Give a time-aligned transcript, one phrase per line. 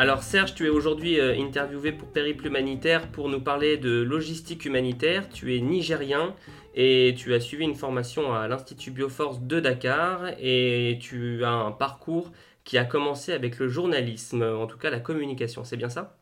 [0.00, 4.64] Alors Serge, tu es aujourd'hui euh, interviewé pour Périple Humanitaire pour nous parler de logistique
[4.64, 5.28] humanitaire.
[5.28, 6.36] Tu es nigérien
[6.76, 11.72] et tu as suivi une formation à l'Institut Bioforce de Dakar et tu as un
[11.72, 12.30] parcours
[12.62, 16.17] qui a commencé avec le journalisme, en tout cas la communication, c'est bien ça?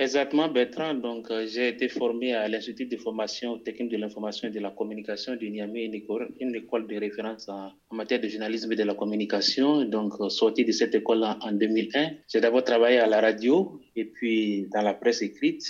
[0.00, 0.94] Exactement, Bertrand.
[0.94, 4.70] Donc, euh, j'ai été formé à l'Institut de formation technique de l'information et de la
[4.70, 9.84] communication du Niamey, une école, de référence en, matière de journalisme et de la communication.
[9.84, 14.06] Donc, euh, sorti de cette école en, 2001, j'ai d'abord travaillé à la radio et
[14.06, 15.66] puis dans la presse écrite.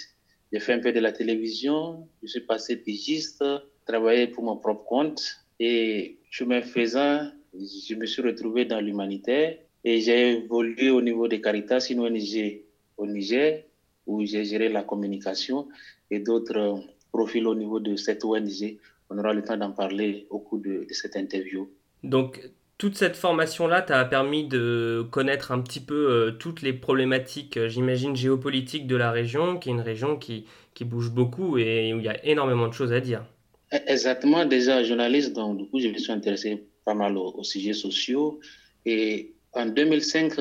[0.53, 2.07] J'ai fait un peu de la télévision.
[2.23, 3.43] Je suis passé pigiste,
[3.85, 5.21] travaillé pour mon propre compte
[5.59, 11.41] et chemin faisant, je me suis retrouvé dans l'humanitaire et j'ai évolué au niveau des
[11.41, 13.65] Caritas, une au Niger
[14.11, 15.69] où j'ai géré la communication
[16.11, 16.81] et d'autres euh,
[17.13, 18.77] profils au niveau de cette ONG.
[19.09, 21.69] On aura le temps d'en parler au cours de, cette interview.
[22.03, 27.57] Donc, toute cette formation-là t'a permis de connaître un petit peu euh, toutes les problématiques,
[27.57, 31.93] euh, j'imagine, géopolitiques de la région, qui est une région qui, qui, bouge beaucoup et
[31.95, 33.25] où il y a énormément de choses à dire.
[33.73, 37.75] E, exactement, déjà journaliste, donc du coup, je me suis intéressé pas mal aux, sujets
[37.75, 38.41] sociaux.
[38.87, 40.33] Et en 2005,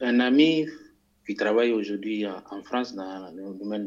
[0.00, 0.66] un ami
[1.30, 3.86] qui travaille aujourd'hui en, France dans le domaine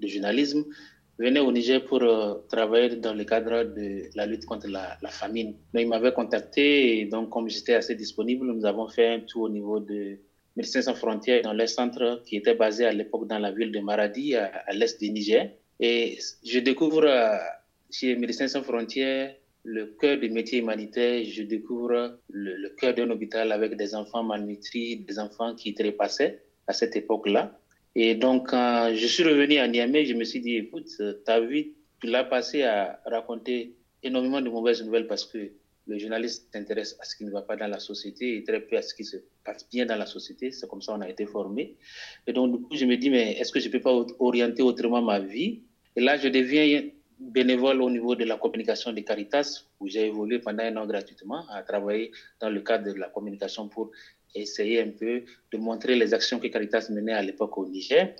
[0.00, 0.64] du journalisme,
[1.18, 5.54] venait au Niger pour euh, travailler dans le cadre de la lutte contre la, famine.
[5.74, 9.42] Mais il m'avait contacté et donc comme j'étais assez disponible, nous avons fait un tour
[9.42, 10.16] au niveau de
[10.56, 13.80] Médecins sans frontières dans leur centre qui était basé à l'époque dans la ville de
[13.80, 15.50] Maradi, à, l'est du Niger.
[15.78, 17.36] Et je découvre euh,
[17.90, 19.34] chez Médecins sans frontières
[19.64, 24.22] le cœur du métier humanitaire, je découvre le, le cœur d'un hôpital avec des enfants
[24.22, 27.58] malnutris, des enfants qui trépassaient à cette époque-là.
[27.96, 30.88] Et donc, quand je suis revenu à Niamey, je me suis dit, écoute,
[31.24, 35.50] ta vie, tu l'as passé à raconter énormément de mauvaises nouvelles parce que
[35.88, 38.76] le journaliste s'intéresse à ce qui ne va pas dans la société et très peu
[38.76, 40.52] à ce qui se passe bien dans la société.
[40.52, 41.76] C'est comme ça qu'on a été formé.
[42.26, 44.62] Et donc, du coup, je me dis, mais est-ce que je ne peux pas orienter
[44.62, 45.62] autrement ma vie?
[45.96, 50.38] Et là, je deviens bénévole au niveau de la communication des Caritas, où j'ai évolué
[50.38, 53.90] pendant un an gratuitement à travailler dans le cadre de la communication pour
[54.34, 55.22] essayer un peu
[55.52, 58.14] de montrer les actions que Caritas menait à l'époque au Niger.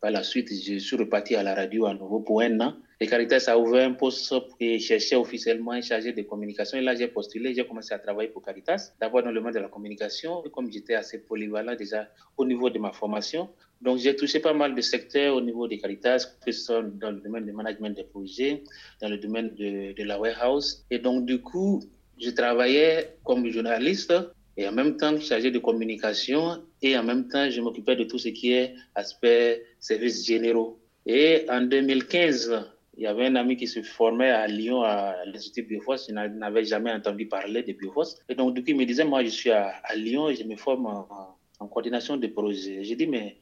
[0.00, 2.74] Par la suite, je suis reparti à la radio à nouveau pour un an.
[3.00, 6.78] Et Caritas a ouvert un poste et cherchait officiellement un chargé de communication.
[6.78, 8.92] Et là, j'ai postulé, j'ai commencé à travailler pour Caritas.
[9.00, 12.08] D'abord dans le monde de la communication, comme j'étais assez polyvalent déjà
[12.38, 13.50] au niveau de ma formation.
[13.82, 17.10] Donc, j'ai touché pas mal de secteurs au niveau des Caritas, que ce soit dans
[17.10, 18.62] le domaine du management des projets,
[19.02, 20.86] dans le domaine de, de la warehouse.
[20.90, 21.82] Et donc, du coup,
[22.18, 24.14] je travaillais comme journaliste
[24.56, 28.18] et en même temps chargé de communication et en même temps je m'occupais de tout
[28.18, 30.80] ce qui est aspect services généraux.
[31.04, 32.64] Et en 2015,
[32.96, 36.64] il y avait un ami qui se formait à Lyon à l'Institut Bioforce, il n'avait
[36.64, 38.18] jamais entendu parler de Bioforce.
[38.28, 40.56] Et donc du coup il me disait, moi je suis à, Lyon et je me
[40.56, 41.06] forme en,
[41.60, 42.82] en coordination de projets.
[42.82, 43.36] J'ai dit, mais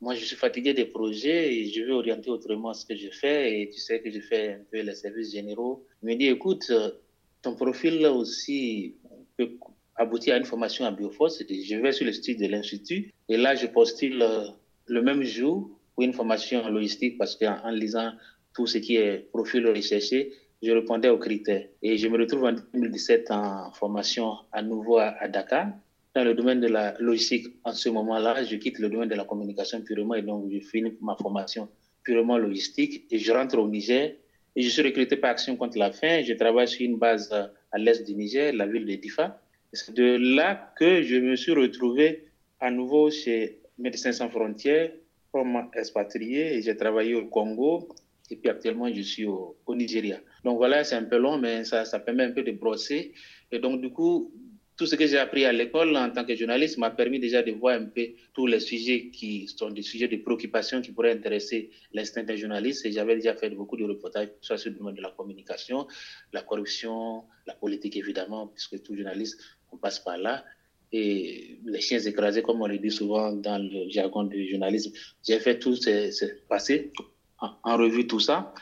[0.00, 3.60] moi, je suis fatigué des projets et je veux orienter autrement ce que je fais.
[3.60, 5.86] Et tu sais que je fais un peu les services généraux.
[6.02, 6.70] Il me dit, écoute,
[7.42, 8.96] ton profil là aussi
[9.36, 9.56] peut
[9.96, 11.42] abouti à une formation en bioforce.
[11.48, 14.48] Je vais sur le site de l'Institut et là, je postule euh,
[14.86, 18.12] le même jour pour une formation en logistique parce qu'en en lisant
[18.54, 21.66] tout ce qui est profil recherché, je répondais aux critères.
[21.82, 25.68] Et je me retrouve en 2017 en formation à nouveau à, Dakar.
[26.14, 29.24] Dans le domaine de la logistique, en ce moment-là, je quitte le domaine de la
[29.24, 31.68] communication purement et donc je finis ma formation
[32.02, 34.14] purement logistique et je rentre au Niger
[34.54, 36.22] et je suis recruté par Action contre la faim.
[36.26, 37.30] Je travaille sur une base
[37.70, 39.38] à l'est du Niger, la ville de Difa.
[39.76, 42.24] C'est de là que je me suis retrouvé
[42.60, 44.90] à nouveau chez Médecins sans frontières
[45.32, 47.88] comme expatrié j'ai travaillé au Congo
[48.30, 50.18] et puis actuellement je suis au, Nigeria.
[50.44, 53.12] Donc voilà, c'est un peu long, mais ça, permet un peu de brosser.
[53.52, 54.32] Et donc du coup,
[54.76, 57.52] tout ce que j'ai appris à l'école en tant que journaliste m'a permis déjà de
[57.52, 61.70] voir un peu tous les sujets qui sont des sujets de préoccupation qui pourraient intéresser
[61.92, 62.84] l'instinct des journalistes.
[62.84, 65.86] Et j'avais déjà fait beaucoup de reportages, soit sur le domaine de la communication,
[66.32, 69.40] la corruption, la politique évidemment, puisque tout journaliste
[69.72, 70.44] on passe par là.
[70.92, 74.92] Et les chiens écrasés, comme on le dit souvent dans le jargon du journalisme,
[75.26, 76.92] j'ai fait tout ce, passé,
[77.38, 78.54] en, revue tout ça.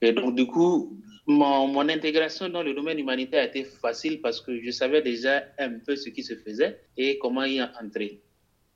[0.00, 4.62] Et donc, du coup, mon, intégration dans le domaine humanitaire a été facile parce que
[4.62, 8.20] je savais déjà un peu ce qui se faisait et comment y entrer.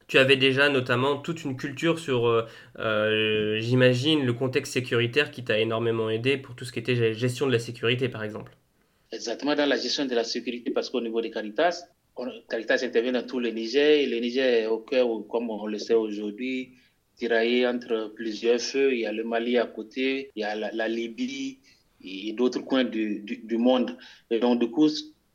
[0.08, 2.46] tu avais déjà notamment toute une culture sur, euh,
[2.78, 7.46] euh, j'imagine, le contexte sécuritaire qui t'a énormément aidé pour tout ce qui était gestion
[7.46, 8.52] de la sécurité, par exemple.
[9.12, 11.84] Exactement, dans la gestion de la sécurité, parce qu'au niveau des Caritas,
[12.48, 15.78] Caritas intervient dans tout le Niger, et le Niger est au cœur, comme on le
[15.78, 16.72] sait aujourd'hui,
[17.16, 18.92] tiraillé entre plusieurs feux.
[18.94, 21.58] Il y a le Mali à côté, il y a la, Libye
[22.02, 23.96] et d'autres coins du, du, monde.
[24.30, 24.88] Et donc, du coup,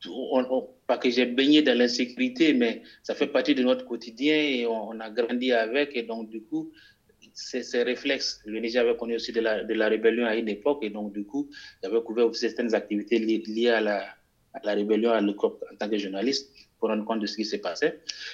[0.08, 4.66] on, pas que j'ai baigné dans l'insécurité, mais ça fait partie de notre quotidien et
[4.68, 5.96] on, a grandi avec.
[5.96, 6.72] Et donc, du coup,
[7.42, 8.42] ces réflexes.
[8.46, 11.14] Le Niger avait connu aussi de la, de la, rébellion à une époque et donc,
[11.14, 11.50] du coup,
[11.84, 13.98] j'avais couvert certaines activités liées, à, la,
[14.54, 17.46] à la rébellion à l'ECOP en tant que journaliste pour rendre compte de ce qui
[17.46, 17.94] s'est passé.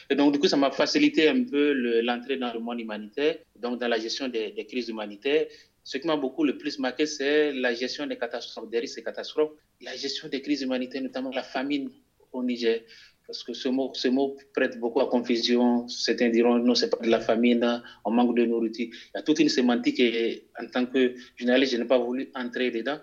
[0.10, 3.80] Et donc, du coup, ça m'a facilité un peu l'entrée dans le monde humanitaire, donc
[3.80, 5.48] dans la gestion des, des crises humanitaires.
[5.84, 9.04] Ce qui m'a beaucoup le plus marqué, c'est la gestion des catastrophes, des risques et
[9.04, 9.52] catastrophes,
[9.82, 11.90] la gestion des crises humanitaires, notamment la famine
[12.34, 12.82] au Niger.
[13.28, 15.88] Parce que ce mot, ce mot prête beaucoup à confusion.
[15.90, 18.88] Certains diront non, c'est pas de la famine, on manque de nourriture.
[18.88, 22.32] Il y a toute une sémantique et en tant que journaliste, je n'ai pas voulu
[22.34, 23.00] entrer dedans.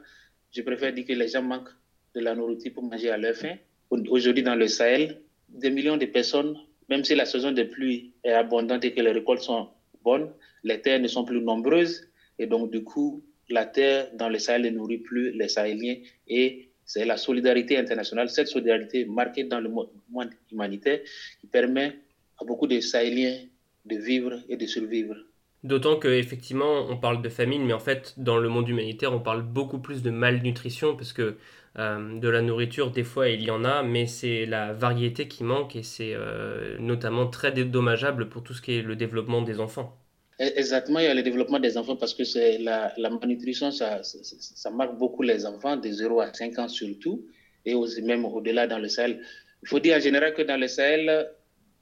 [0.51, 1.75] Je préfère dire que les gens manquent
[2.15, 3.57] de la nourriture pour manger à leur faim.
[3.91, 6.57] Aujourd'hui, dans le Sahel, des millions de personnes,
[6.89, 9.69] même si la saison de pluie est abondante et que les récoltes sont
[10.03, 10.31] bonnes,
[10.63, 14.63] les terres ne sont plus nombreuses et donc du coup, la terre dans le Sahel
[14.63, 19.69] ne nourrit plus les Sahéliens et c'est la solidarité internationale, cette solidarité marquée dans le
[19.69, 21.01] monde humanitaire
[21.41, 21.99] qui permet
[22.39, 23.39] à beaucoup de Sahéliens
[23.85, 25.17] de vivre et de survivre.
[25.63, 29.43] D'autant qu'effectivement, on parle de famine, mais en fait, dans le monde humanitaire, on parle
[29.43, 31.39] beaucoup plus de malnutrition, parce que
[31.79, 35.43] euh, de la nourriture, des fois, il y en a, mais c'est la variété qui
[35.43, 39.59] manque, et c'est euh, notamment très dommageable pour tout ce qui est le développement des
[39.59, 40.04] enfants.
[40.39, 44.03] Exactement, il y a le développement des enfants parce que c'est la, la, malnutrition, ça,
[44.03, 47.25] ça, marque beaucoup les enfants, de 0 à 5 ans surtout,
[47.65, 49.23] et aussi même au-delà dans le Sahel.
[49.63, 51.31] Il faut dire en général que dans le Sahel,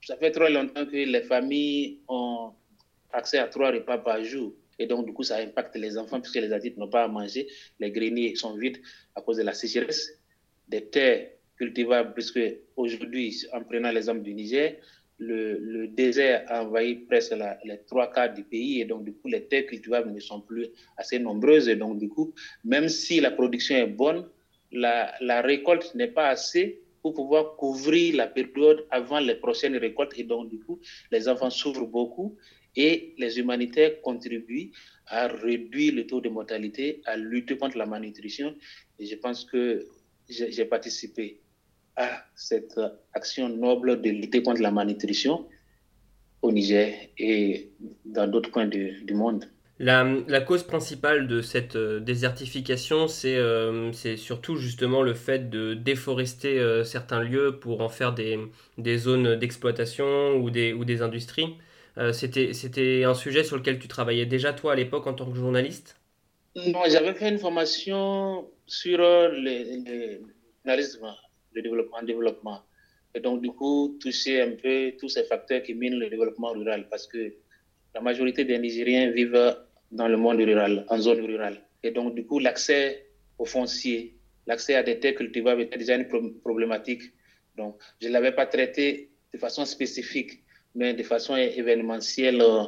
[0.06, 2.52] ça fait trop longtemps que les familles ont
[3.12, 4.54] accès à trois repas par jour.
[4.78, 7.46] Et donc, du coup, ça impacte les enfants puisque les adultes n'ont pas à manger.
[7.78, 8.78] Les greniers sont vides
[9.14, 10.10] à cause de la sécheresse.
[10.69, 12.40] Des terres cultivables, puisque
[12.76, 14.76] aujourd'hui, en prenant l'exemple du Niger,
[15.19, 19.44] le, désert a envahi presque les trois quarts du pays et donc du coup les
[19.44, 22.32] terres cultivables ne sont plus assez nombreuses et donc du coup
[22.64, 24.29] même si la production est bonne,
[24.73, 30.25] la, récolte n'est pas assez pour pouvoir couvrir la période avant les prochaines récoltes et
[30.25, 30.81] donc du coup
[31.11, 32.37] les enfants souffrent beaucoup
[32.75, 34.70] et les humanitaires contribuent
[35.06, 38.55] à réduire le taux de mortalité, à lutter contre la malnutrition
[38.99, 39.87] et je pense que
[40.29, 41.41] j'ai participé
[41.96, 42.80] à cette
[43.14, 45.46] action noble de lutter contre la malnutrition
[46.42, 47.70] au Niger et
[48.04, 49.44] dans d'autres coins du, monde.
[49.78, 55.74] La, la, cause principale de cette euh, désertification, euh, c'est surtout justement le fait de
[55.74, 58.38] déforester euh, certains lieux pour en faire des,
[58.78, 61.56] des zones d'exploitation ou des, ou des industries.
[62.12, 66.00] C'était un sujet sur lequel tu travaillais déjà toi à l'époque en tant que journaliste?
[66.56, 70.20] Non, j'avais fait une formation sur les, les
[70.64, 70.82] le
[71.60, 72.62] développement, développement.
[73.14, 76.87] Et donc, du coup, toucher un peu tous ces facteurs qui minent le développement rural
[76.88, 77.34] parce que
[77.94, 79.56] la majorité des Nigériens vivent
[79.90, 81.60] dans le monde rural, en zone rurale.
[81.82, 83.06] Et donc, du coup, l'accès
[83.38, 84.16] aux fonciers,
[84.47, 86.09] l'accès à des terres cultivables était déjà une
[86.40, 87.02] problématique.
[87.56, 90.42] Donc, je ne l'avais pas traité de façon spécifique,
[90.75, 92.40] mais de façon événementielle.
[92.40, 92.64] Euh,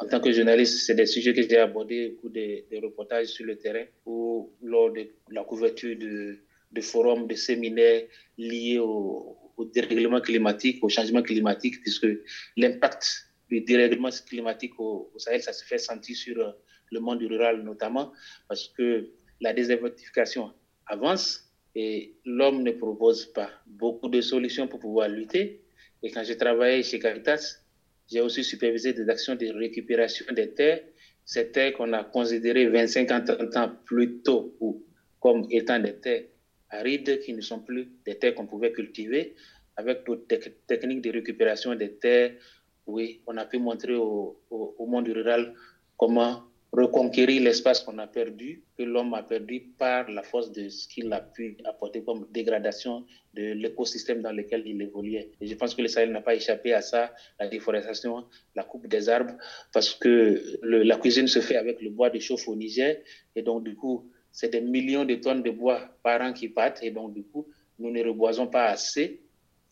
[0.00, 3.44] en tant que journaliste, c'est des sujets que j'ai abordés au cours des, reportages sur
[3.44, 6.38] le terrain ou lors de la couverture de,
[6.72, 8.02] de forums, de séminaires
[8.38, 9.38] liés au,
[9.72, 12.08] dérèglement climatique, au changement climatique, puisque
[12.56, 16.50] l'impact du dérèglement climatique au, Sahel, ça se fait sentir sur euh,
[16.90, 18.12] le monde rural notamment,
[18.48, 19.08] parce que
[19.40, 20.52] la désertification
[20.86, 25.62] avance et l'homme ne propose pas beaucoup de solutions pour pouvoir lutter.
[26.02, 27.58] Et quand j'ai travaillé chez Caritas,
[28.10, 30.82] j'ai aussi supervisé des actions de récupération des terres,
[31.24, 34.56] ces terres qu'on a considérées 25 ans, 30 ans plus tôt
[35.20, 36.24] comme étant des terres
[36.72, 39.34] arides qui ne sont plus des terres qu'on pouvait cultiver.
[39.76, 40.26] Avec d'autres
[40.66, 42.32] techniques de récupération des terres,
[42.86, 44.36] oui, on a pu montrer au,
[44.80, 45.54] monde rural
[45.96, 50.88] comment reconquérir l'espace qu'on a perdu, que l'homme a perdu par la force de ce
[50.88, 55.30] qu'il a pu apporter comme dégradation de l'écosystème dans lequel il évoluait.
[55.40, 58.24] Et je pense que le Sahel n'a pas échappé à ça, la déforestation,
[58.54, 59.34] la coupe des arbres,
[59.72, 63.02] parce que la cuisine se fait avec le bois de chauffe au Niger.
[63.36, 66.82] Et donc, du coup, c'est des millions de tonnes de bois par an qui partent
[66.82, 67.46] et donc du coup,
[67.78, 69.20] nous ne reboisons pas assez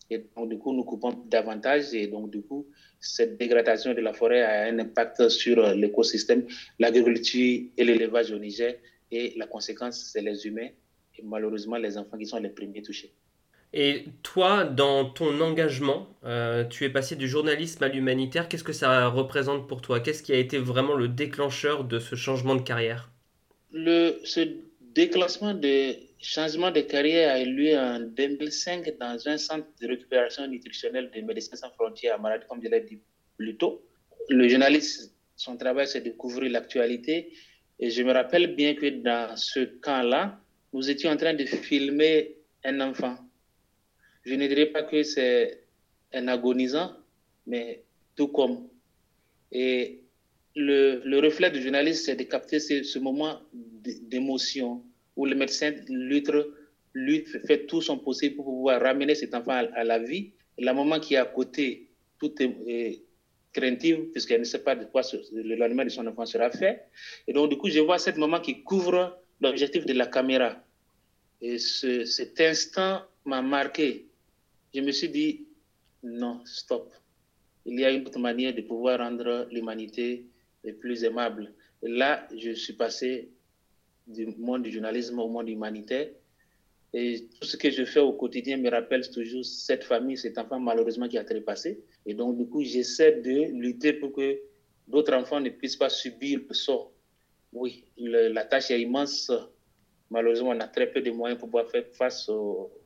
[0.09, 2.67] et donc du coup, nous coupons davantage et donc du coup,
[2.99, 6.45] cette dégradation de la forêt a un impact sur l'écosystème,
[6.79, 8.75] l'agriculture et l'élevage au Niger
[9.11, 10.69] et la conséquence, c'est les humains
[11.17, 13.13] et malheureusement les enfants qui sont les premiers touchés.
[13.73, 18.49] Et toi, dans ton engagement, euh, tu es passé du journalisme à l'humanitaire.
[18.49, 20.01] Qu'est-ce que ça représente pour toi?
[20.01, 23.11] Qu'est-ce qui a été vraiment le déclencheur de ce changement de carrière?
[23.71, 24.41] Le, Ce
[24.79, 30.45] déclenchement de changement de carrière a eu lieu en 2005 dans un centre de récupération
[30.47, 32.99] nutritionnelle de Médecins sans frontières à comme je l'ai dit
[33.37, 33.81] plus tôt.
[34.29, 37.33] Le journaliste, son travail, c'est de couvrir l'actualité.
[37.79, 40.39] Et je me rappelle bien que dans ce camp-là,
[40.73, 43.17] nous étions en train de filmer un enfant
[44.23, 45.63] je ne dirais pas que c'est
[46.13, 46.95] un agonisant,
[47.47, 47.83] mais
[48.15, 48.67] tout comme.
[49.51, 50.00] Et
[50.55, 53.41] le, le reflet du journaliste, c'est de capter ce, moment
[53.83, 54.83] d'émotion
[55.15, 56.31] où le médecin lutte,
[56.93, 60.31] lutte, fait tout son possible pour pouvoir ramener cet enfant à, la vie.
[60.57, 61.89] La maman qui est à côté,
[62.19, 63.01] tout est,
[63.53, 65.01] craintive, puisqu'elle ne sait pas de quoi
[65.33, 66.85] le lendemain de son enfant sera fait.
[67.27, 70.63] Et donc, du coup, je vois cette maman qui couvre l'objectif de la caméra.
[71.41, 74.05] Et ce, cet instant m'a marqué
[74.73, 75.47] je me suis dit,
[76.03, 76.93] non, stop.
[77.65, 80.25] Il y a une autre manière de pouvoir rendre l'humanité
[80.79, 81.53] plus aimable.
[81.83, 83.31] Et là, je suis passé
[84.07, 86.09] du monde du journalisme au monde humanitaire.
[86.93, 90.59] Et tout ce que je fais au quotidien me rappelle toujours cette famille, cet enfant
[90.59, 91.79] malheureusement qui a trépassé.
[92.05, 94.39] Et donc, du coup, j'essaie de lutter pour que
[94.87, 96.91] d'autres enfants ne puissent pas subir le sort.
[97.53, 99.31] Oui, la tâche est immense.
[100.09, 102.29] Malheureusement, on a très peu de moyens pour pouvoir faire face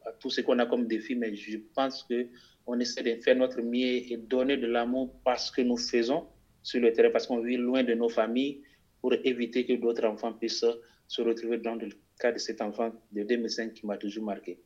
[0.05, 3.61] à tout ce qu'on a comme défi, mais je pense qu'on essaie de faire notre
[3.61, 6.27] mieux et donner de l'amour parce que nous faisons
[6.65, 8.61] sur le terrain, parce qu'on vit loin de nos familles,
[8.99, 10.65] pour éviter que d'autres enfants puissent
[11.07, 14.57] se retrouver dans le cas de cet enfant de 2005 qui m'a toujours marqué.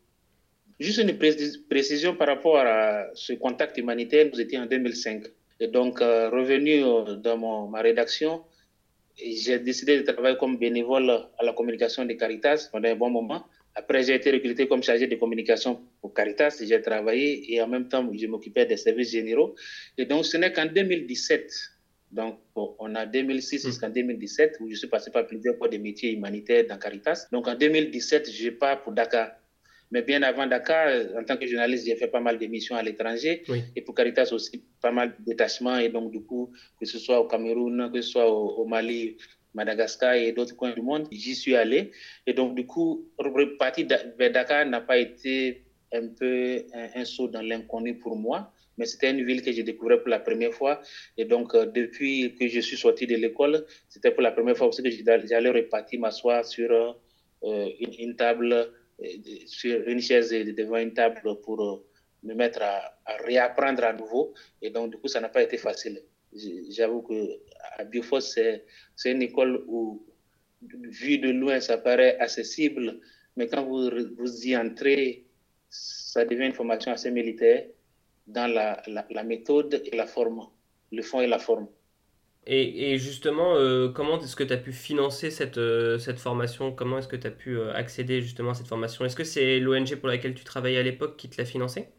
[0.80, 1.18] Juste une
[1.70, 5.26] précision par rapport à ce contact humanitaire, nous étions en 2005.
[5.60, 8.44] Et donc, euh, revenu euh, dans mon, ma rédaction,
[9.18, 13.44] j'ai décidé de travailler comme bénévole à la communication de Caritas pendant un bon moment.
[13.76, 16.64] Après, j'ai été recruté comme chargé de communication pour Caritas.
[16.66, 19.56] J'ai travaillé et en même temps, je m'occupais des services généraux.
[19.98, 21.52] Et donc, ce n'est qu'en 2017,
[22.12, 23.68] donc on a 2006 hmm.
[23.68, 27.28] jusqu'en 2017, où je suis passé par plusieurs fois de métiers humanitaires dans Caritas.
[27.32, 29.32] Donc, en 2017, je pars pour Dakar.
[29.92, 30.88] Mais bien avant Dakar,
[31.18, 33.44] en tant que journaliste, j'ai fait pas mal d'émissions à l'étranger.
[33.76, 35.78] Et pour Caritas aussi, pas mal de détachements.
[35.78, 39.18] Et donc, du coup, que ce soit au Cameroun, que ce soit au, Mali,
[39.56, 41.92] Madagascar et d'autres coins du monde, j'y suis allé.
[42.28, 43.88] Et donc, du coup, repartir
[44.18, 48.54] vers Dakar n'a pas été un peu un, saut dans l'inconnu pour moi.
[48.80, 50.82] Mais c'était une ville que j'ai découvert pour la première fois.
[51.18, 54.68] Et donc, euh, depuis que je suis sorti de l'école, c'était pour la première fois
[54.68, 57.70] aussi que j'allais repartir m'asseoir sur euh,
[58.00, 58.72] une, table
[59.48, 61.86] sur une chaise devant une table pour euh,
[62.24, 62.96] me mettre à,
[63.26, 64.34] réapprendre à nouveau.
[64.62, 66.02] Et donc, du coup, ça n'a pas été facile.
[66.70, 67.42] J'avoue que
[67.78, 68.64] à Biofos, c'est
[69.12, 70.06] une école où,
[70.62, 73.02] vu de loin, ça paraît accessible,
[73.36, 75.26] mais quand vous, vous y entrez,
[75.70, 77.66] ça devient une formation assez militaire
[78.30, 80.48] dans la, la, la méthode et la forme,
[80.92, 81.68] le fond et la forme.
[82.52, 86.72] Et, justement, euh, comment est-ce que tu as pu financer cette, euh, cette formation?
[86.72, 89.06] Comment est-ce que tu as pu euh, accéder justement à cette formation?
[89.06, 91.90] Est-ce que c'est l'ONG pour laquelle tu travaillais à l'époque qui te l'a financé?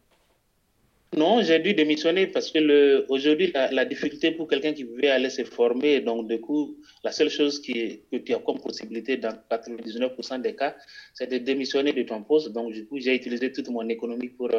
[1.15, 5.43] Non, j'ai dû démissionner parce que aujourd'hui, la, difficulté pour quelqu'un qui veut aller se
[5.43, 10.41] former, donc du coup, la seule chose qui, que tu as comme possibilité dans 99%
[10.41, 10.75] des cas,
[11.13, 12.49] c'est de démissionner de ton poste.
[12.51, 14.49] Donc du coup, j'ai utilisé toute mon économie pour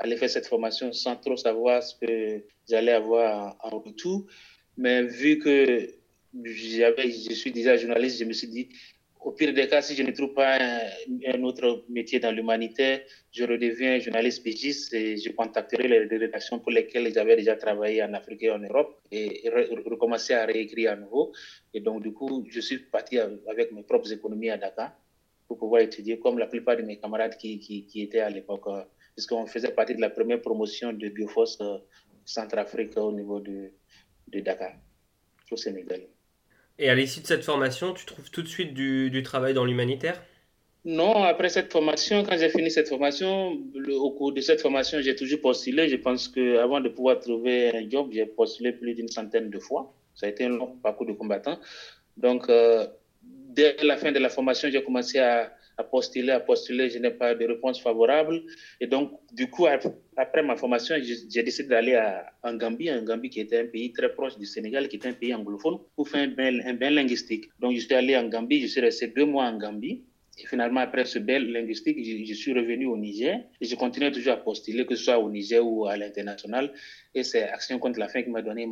[0.00, 4.26] aller faire cette formation sans trop savoir ce que j'allais avoir en retour.
[4.76, 5.90] Mais vu que
[6.42, 8.68] je suis déjà journaliste, je me suis dit,
[9.22, 13.44] au pire des cas, si je ne trouve pas un, autre métier dans l'humanitaire, je
[13.44, 18.42] redeviens journaliste pigiste et je contacterai les rédactions pour lesquelles j'avais déjà travaillé en Afrique
[18.44, 19.50] et en Europe et,
[19.86, 21.32] recommencer à réécrire à nouveau.
[21.74, 24.92] Et donc, du coup, je suis parti avec mes propres économies à Dakar
[25.46, 28.82] pour pouvoir étudier, comme la plupart de mes camarades qui, étaient à l'époque, euh,
[29.14, 31.78] puisqu'on faisait partie de la première promotion de Bioforce euh,
[32.24, 33.70] Centrafrique au niveau de,
[34.28, 34.72] de Dakar,
[35.50, 36.02] au Sénégal.
[36.78, 39.64] Et à l'issue de cette formation, tu trouves tout de suite du, du travail dans
[39.64, 40.22] l'humanitaire?
[40.84, 43.58] Non, après cette formation, quand j'ai fini cette formation,
[43.92, 45.90] au cours de cette formation, j'ai toujours postulé.
[45.90, 49.92] Je pense qu'avant de pouvoir trouver un job, j'ai postulé plus d'une centaine de fois.
[50.14, 51.58] Ça a été un long parcours de combattant.
[52.16, 52.86] Donc, euh,
[53.22, 57.10] dès la fin de la formation, j'ai commencé à, à postuler, à postuler, je n'ai
[57.10, 58.42] pas de réponse favorable.
[58.80, 61.96] Et donc, du coup, après ma formation, j'ai décidé d'aller
[62.42, 65.14] en Gambie, en Gambie qui était un pays très proche du Sénégal, qui était un
[65.22, 67.46] pays anglophone, pour faire un bain, un linguistique.
[67.58, 70.04] Donc, je suis allé en Gambie, je suis resté deux mois en Gambie.
[70.38, 74.34] Et finalement, après ce bel linguistique, je, suis revenu au Niger et je continue toujours
[74.34, 76.72] à postuler, que ce soit au Niger ou à l'international.
[77.14, 78.66] Et c'est Action contre la faim qui m'a donné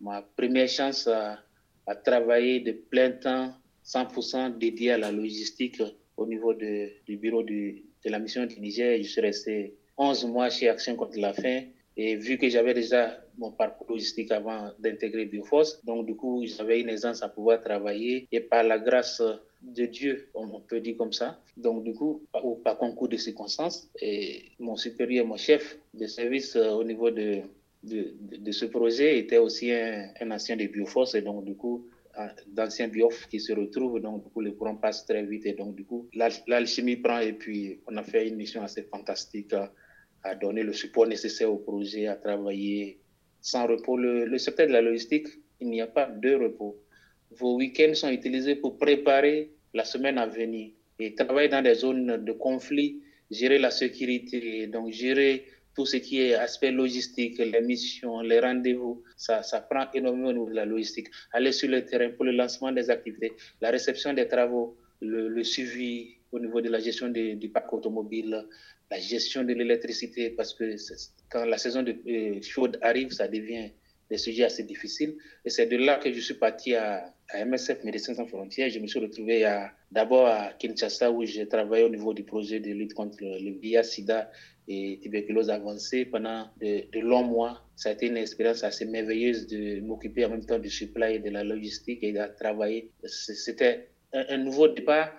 [0.00, 3.52] ma première chance à travailler de plein temps
[3.84, 5.82] 100% dédié à la logistique
[6.16, 9.02] au niveau de, du bureau du, de la mission du Niger.
[9.02, 11.62] Je suis resté 11 mois chez Action contre la faim.
[11.96, 16.80] Et vu que j'avais déjà mon parcours logistique avant d'intégrer Bioforce, donc du coup, j'avais
[16.80, 18.26] une aisance à pouvoir travailler.
[18.32, 19.22] Et par la grâce
[19.62, 21.38] de Dieu, on peut dire comme ça.
[21.56, 26.56] Donc du coup, ou par concours de circonstances, et mon supérieur, mon chef de service
[26.56, 27.42] euh, au niveau de,
[27.82, 31.14] de, de, ce projet était aussi un, un ancien de Bioforce.
[31.14, 31.86] Et donc du coup,
[32.48, 35.74] d'anciens biof qui se retrouvent, donc du coup le courant passe très vite et donc
[35.74, 39.52] du coup l'alchimie prend et puis on a fait une mission assez fantastique
[40.22, 42.98] à, donner le support nécessaire au projet, à travailler
[43.40, 43.96] sans repos.
[43.96, 45.28] Le, secteur de la logistique,
[45.60, 46.78] il n'y a pas de repos.
[47.30, 52.22] Vos week-ends sont utilisés pour préparer la semaine à venir et travailler dans des zones
[52.22, 53.00] de conflit,
[53.30, 55.46] gérer la sécurité, donc gérer
[55.80, 60.50] tout ce qui est aspect logistique, les missions, les rendez-vous, ça, prend énormément au niveau
[60.50, 61.08] de la logistique.
[61.32, 63.32] Aller sur le terrain pour le lancement des activités,
[63.62, 68.46] la réception des travaux, le, suivi au niveau de la gestion du parc automobile,
[68.90, 70.76] la gestion de l'électricité, parce que
[71.30, 73.70] quand la saison de euh, chaude arrive, ça devient
[74.10, 75.16] des sujets assez difficiles.
[75.46, 78.68] Et c'est de là que je suis parti à, MSF Médecins sans frontières.
[78.70, 79.46] Je me suis retrouvé
[79.92, 84.30] d'abord à Kinshasa où j'ai travaillé au niveau du projet de lutte contre le VIH-Sida
[84.70, 87.60] et tuberculose avancée pendant de, longs mois.
[87.74, 91.18] Ça a été une expérience assez merveilleuse de m'occuper en même temps du supply et
[91.18, 92.88] de la logistique et de travailler.
[93.04, 95.12] C'était un, nouveau départ.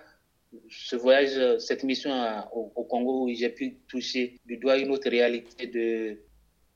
[0.69, 2.11] Ce voyage, cette mission
[2.53, 6.17] au, Congo où j'ai pu toucher du doigt une autre réalité de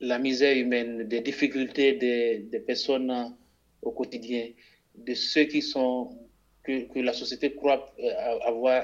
[0.00, 3.34] la misère humaine, des difficultés des, personnes
[3.80, 4.48] au quotidien,
[4.94, 6.18] de ceux qui sont
[6.62, 8.82] que, la société croit euh, avoir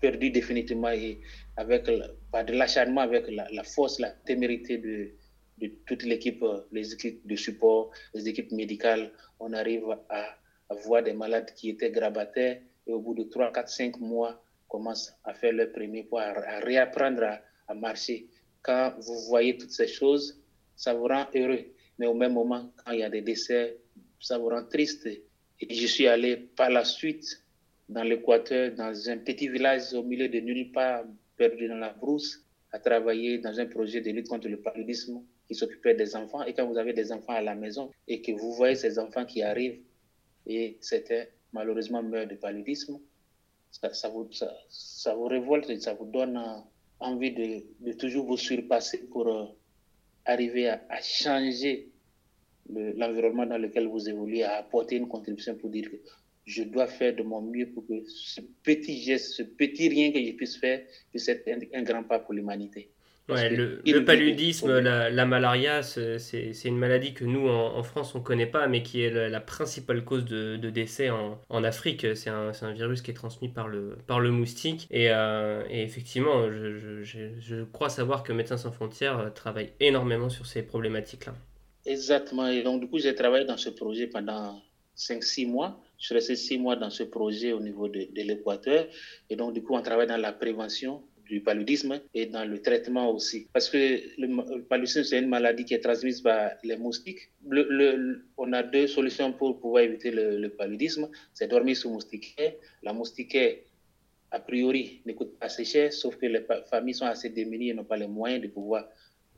[0.00, 0.90] perdu définitivement
[1.56, 1.88] avec
[2.30, 5.10] pas de l'acharnement, avec la, force, la témérité de,
[5.58, 10.38] de toute l'équipe, les équipes de support, les équipes médicales, on arrive à,
[10.86, 15.12] voir des malades qui étaient grabataires et au bout de 3, 4, 5 mois, commencent
[15.24, 18.26] à faire leur premier pas, à, réapprendre à, à, marcher.
[18.62, 20.40] Quand vous voyez toutes ces choses,
[20.74, 21.66] ça vous rend heureux.
[21.98, 23.76] Mais au même moment, quand il y a des décès,
[24.18, 25.06] ça vous rend triste.
[25.06, 27.44] Et je suis allé par la suite
[27.88, 31.04] dans l'Équateur, dans un petit village au milieu de nulle part,
[31.48, 35.94] dans la brousse, à travailler dans un projet de lutte contre le paludisme qui s'occupait
[35.94, 36.42] des enfants.
[36.44, 39.24] Et quand vous avez des enfants à la maison et que vous voyez ces enfants
[39.24, 39.80] qui arrivent
[40.46, 42.98] et c'était malheureusement meurent de paludisme,
[43.70, 46.58] ça, vous, ça, vous révolte et ça vous donne euh,
[47.00, 49.46] envie de, de toujours vous surpasser pour euh,
[50.24, 51.88] arriver à, à changer
[52.68, 55.96] l'environnement dans lequel vous évoluez, à apporter une contribution pour dire que
[56.44, 60.18] je dois faire de mon mieux pour que ce petit geste, ce petit rien que
[60.24, 62.90] je puisse faire puisse être un, grand pas pour l'humanité.
[63.28, 68.46] Ouais, le, paludisme, la, malaria, c'est une maladie que nous, en, France, on ne connaît
[68.46, 72.16] pas, mais qui est la, principale cause de, décès en, en Afrique.
[72.16, 74.88] C'est un, un, virus qui est transmis par le, par le moustique.
[74.90, 80.28] Et, euh, et effectivement, je, je, je, crois savoir que Médecins sans frontières travaille énormément
[80.28, 81.34] sur ces problématiques-là.
[81.86, 82.48] Exactement.
[82.48, 84.60] Et donc, du coup, j'ai travaillé dans ce projet pendant
[84.96, 85.80] 5-6 mois.
[85.98, 88.88] Je suis resté six mois dans ce projet au niveau de, l'Équateur.
[89.30, 93.08] Et donc, du coup, on travaille dans la prévention du paludisme et dans le traitement
[93.10, 93.46] aussi.
[93.52, 97.30] Parce que le, paludisme, c'est une maladie qui est transmise par les moustiques.
[97.48, 101.08] Le, on a deux solutions pour pouvoir éviter le, paludisme.
[101.32, 102.54] C'est dormir sous moustiquaire.
[102.82, 103.58] La moustiquaire,
[104.32, 107.74] a priori, ne coûte pas assez cher, sauf que les familles sont assez démunies et
[107.74, 108.88] n'ont pas les moyens de pouvoir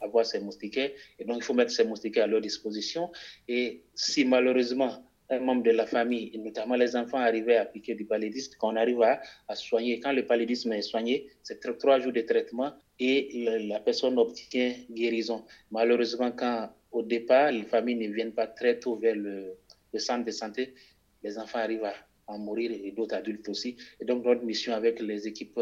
[0.00, 0.92] avoir ces moustiquaires.
[1.18, 3.10] Et donc, il faut mettre ces moustiquaires à leur disposition.
[3.46, 7.94] Et si malheureusement, un membre de la famille, et notamment les enfants, arrivaient à piquer
[7.94, 9.20] du paludisme, quand on arrive à,
[9.54, 14.74] soigner, quand le paludisme est soigné, c'est trois jours de traitement et la personne obtient
[14.90, 15.44] guérison.
[15.70, 19.56] Malheureusement, quand au départ, les familles ne viennent pas très tôt vers le,
[19.96, 20.74] centre de santé,
[21.22, 21.94] les enfants arrivent à,
[22.28, 23.76] à mourir et d'autres adultes aussi.
[24.00, 25.58] Et donc, notre mission avec les équipes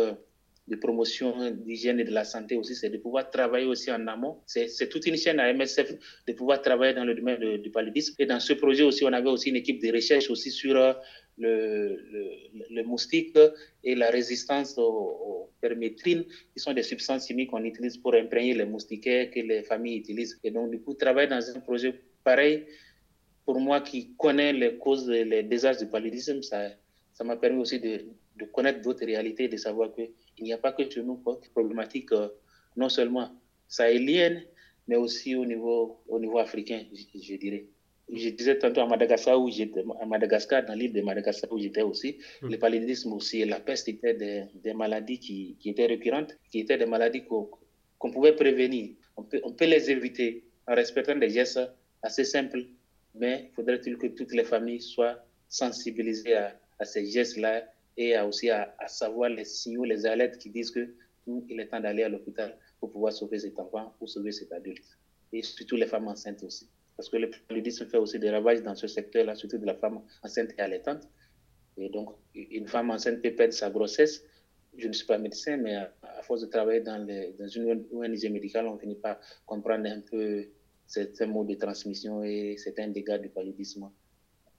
[0.73, 4.39] de promotion d'hygiène et de la santé aussi, c'est de pouvoir travailler aussi en amont.
[4.47, 5.89] C'est toute une chaîne à MSF
[6.27, 8.15] de pouvoir travailler dans le domaine du paludisme.
[8.19, 10.95] Et dans ce projet aussi, on avait aussi une équipe de recherche aussi sur euh,
[11.39, 11.99] le,
[12.71, 13.39] le, moustique
[13.85, 18.65] et la résistance aux, permétrines, qui sont des substances chimiques qu'on utilise pour imprégner les
[18.65, 20.39] moustiquaires que les familles utilisent.
[20.43, 22.65] Et donc, du coup, travailler dans un projet pareil,
[23.45, 28.05] pour moi qui connais les causes, les désastres du paludisme, ça m'a permis aussi de,
[28.37, 29.91] de connaître d'autres réalités, de savoir
[30.43, 31.23] qu'il n'y a pas que chez nous
[31.55, 32.29] problématique euh,
[32.77, 33.31] non seulement
[33.69, 34.43] sahélienne,
[34.89, 37.67] mais aussi au niveau, au niveau africain, je, dirais.
[38.13, 41.83] Je disais tantôt à Madagascar, où j'étais, à Madagascar, dans l'île de Madagascar où j'étais
[41.83, 42.51] aussi, hmm.
[42.51, 46.61] le paludisme aussi et la peste étaient des, des maladies qui, qui, étaient récurrentes, qui
[46.61, 48.91] étaient des maladies qu'on pouvait prévenir.
[49.17, 51.61] On peut, on peut les éviter en respectant des gestes
[52.03, 52.65] assez simples,
[53.15, 57.63] mais faudrait-il que toutes les familles soient sensibilisées à, à ces gestes-là
[57.97, 60.95] et aussi à, savoir les signaux, les alertes qui disent que
[61.49, 64.85] il est temps d'aller à l'hôpital pour pouvoir sauver cet enfant ou sauver cet adulte.
[65.33, 66.69] Et surtout les femmes enceintes aussi.
[66.97, 70.03] Parce que le paludisme fait aussi des ravages dans ce secteur-là, surtout de la femme
[70.23, 71.09] enceinte et allaitante.
[71.77, 74.25] Et donc, une femme enceinte peut perdre sa grossesse.
[74.77, 78.79] Je ne suis pas médecin, mais à, force de travailler dans, une ONG médicale, on
[78.79, 80.47] finit par comprendre un peu
[80.87, 83.91] certains modes de transmission et certains dégâts du paludisme.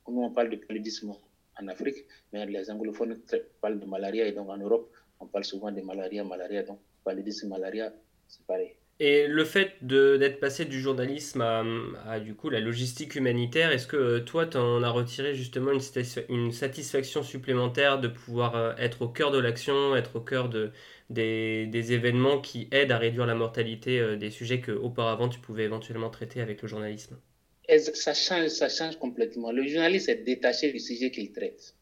[0.08, 1.14] Nous, on parle de paludisme
[1.62, 3.20] en Afrique, mais les anglophones
[3.62, 7.50] parlent de malaria et donc en Europe, on parle souvent de malaria, malaria, donc paludisme,
[7.50, 7.94] malaria,
[8.28, 8.76] c'est pareil.
[9.00, 13.98] Et le fait d'être passé du journalisme à, du coup la logistique humanitaire, est-ce que
[13.98, 15.82] euh, toi tu en as retiré justement une,
[16.30, 20.72] une, satisfaction supplémentaire de pouvoir euh, être au cœur de l'action, être au cœur de,
[21.10, 25.64] des, des, événements qui aident à réduire la mortalité euh, des sujets qu'auparavant tu pouvais
[25.64, 27.18] éventuellement traiter avec le journalisme?
[27.68, 29.52] Ça change, ça change complètement?
[29.52, 31.74] Le journaliste est détaché du sujet qu'il traite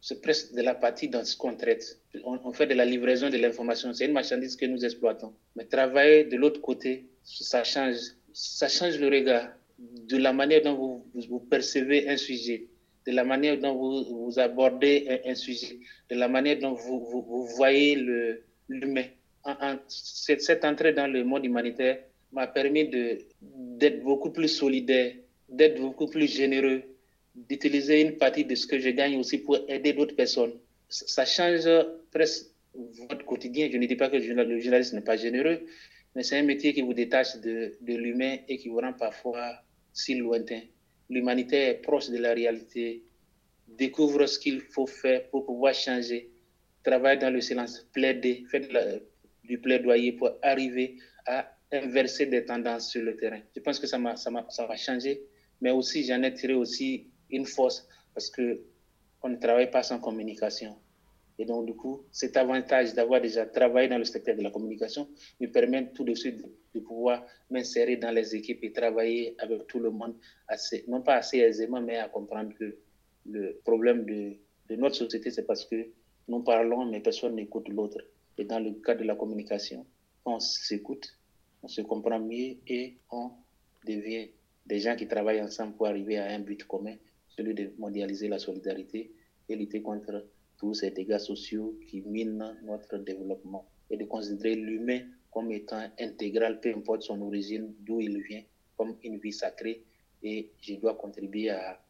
[0.00, 2.00] c'est presque de la partie dans ce qu'on traite.
[2.24, 3.92] On, fait de la livraison de l'information.
[3.92, 5.34] C'est une marchandise que nous exploitons.
[5.56, 7.96] Mais travailler de l'autre côté, ça change,
[8.32, 12.66] ça change le regard de la manière dont vous, vous percevez un sujet,
[13.06, 15.78] de la manière dont vous, vous abordez un, sujet,
[16.10, 17.96] de la manière dont vous, vous, voyez
[18.68, 19.04] l'humain.
[19.88, 22.00] cette, cette entrée dans le monde humanitaire
[22.32, 22.90] m'a permis
[23.40, 25.14] d'être beaucoup plus solidaire,
[25.48, 26.82] d'être beaucoup plus généreux,
[27.34, 30.52] d'utiliser une partie de ce que je gagne aussi pour aider d'autres personnes.
[30.88, 31.68] Ça change
[32.10, 33.68] presque votre quotidien.
[33.72, 35.60] Je ne dis pas que le journaliste n'est pas généreux,
[36.14, 39.62] mais c'est un métier qui vous détache de, de l'humain et qui vous rend parfois
[39.92, 40.60] si lointain.
[41.10, 43.02] L'humanité est proche de la réalité,
[43.66, 46.30] découvre ce qu'il faut faire pour pouvoir changer,
[46.82, 48.62] travaille dans le silence, plaider, faire
[49.44, 53.40] du plaidoyer pour arriver à inverser des tendances sur le terrain.
[53.54, 55.22] Je pense que ça m'a ça va changer,
[55.60, 58.62] mais aussi j'en ai tiré aussi une force parce que
[59.22, 60.76] on ne travaille pas sans communication.
[61.40, 65.08] Et donc, du coup, cet avantage d'avoir déjà travaillé dans le secteur de la communication
[65.40, 66.42] me permet tout de suite
[66.74, 70.14] de, pouvoir m'insérer dans les équipes et travailler avec tout le monde,
[70.46, 72.76] assez, non pas assez aisément, mais à comprendre que
[73.26, 74.36] le problème de,
[74.68, 75.90] de notre société, c'est parce que
[76.28, 77.98] nous parlons, mais personne n'écoute l'autre.
[78.36, 79.86] Et dans le cas de la communication,
[80.24, 81.17] on s'écoute,
[81.62, 83.30] on se comprend mieux et on
[83.86, 84.28] devient
[84.66, 86.94] des gens qui travaillent ensemble pour arriver à un but commun
[87.28, 89.12] celui de mondialiser la solidarité
[89.48, 90.26] et lutter contre
[90.58, 96.60] tous ces dégâts sociaux qui minent notre développement et de considérer l'humain comme étant intégral,
[96.60, 98.42] peu importe son origine, d'où il vient,
[98.76, 99.84] comme une vie sacrée
[100.22, 101.80] et je dois contribuer à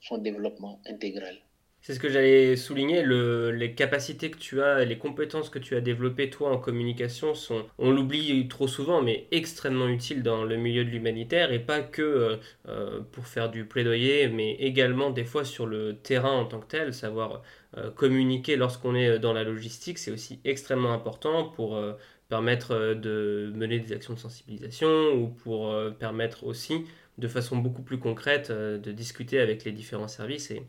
[0.00, 1.38] son développement intégral.
[1.80, 5.74] C'est ce que j'allais souligner, le, les capacités que tu as, les compétences que tu
[5.76, 10.56] as développées toi en communication sont, on l'oublie trop souvent, mais extrêmement utiles dans le
[10.56, 12.36] milieu de l'humanitaire et pas que euh,
[12.68, 16.66] euh, pour faire du plaidoyer, mais également des fois sur le terrain en tant que
[16.66, 17.42] tel, savoir
[17.76, 21.80] euh, communiquer lorsqu'on est dans la logistique, c'est aussi extrêmement important pour
[22.28, 26.84] permettre de mener des actions de sensibilisation ou pour permettre aussi
[27.16, 30.62] de façon beaucoup plus concrète de discuter avec les différents services et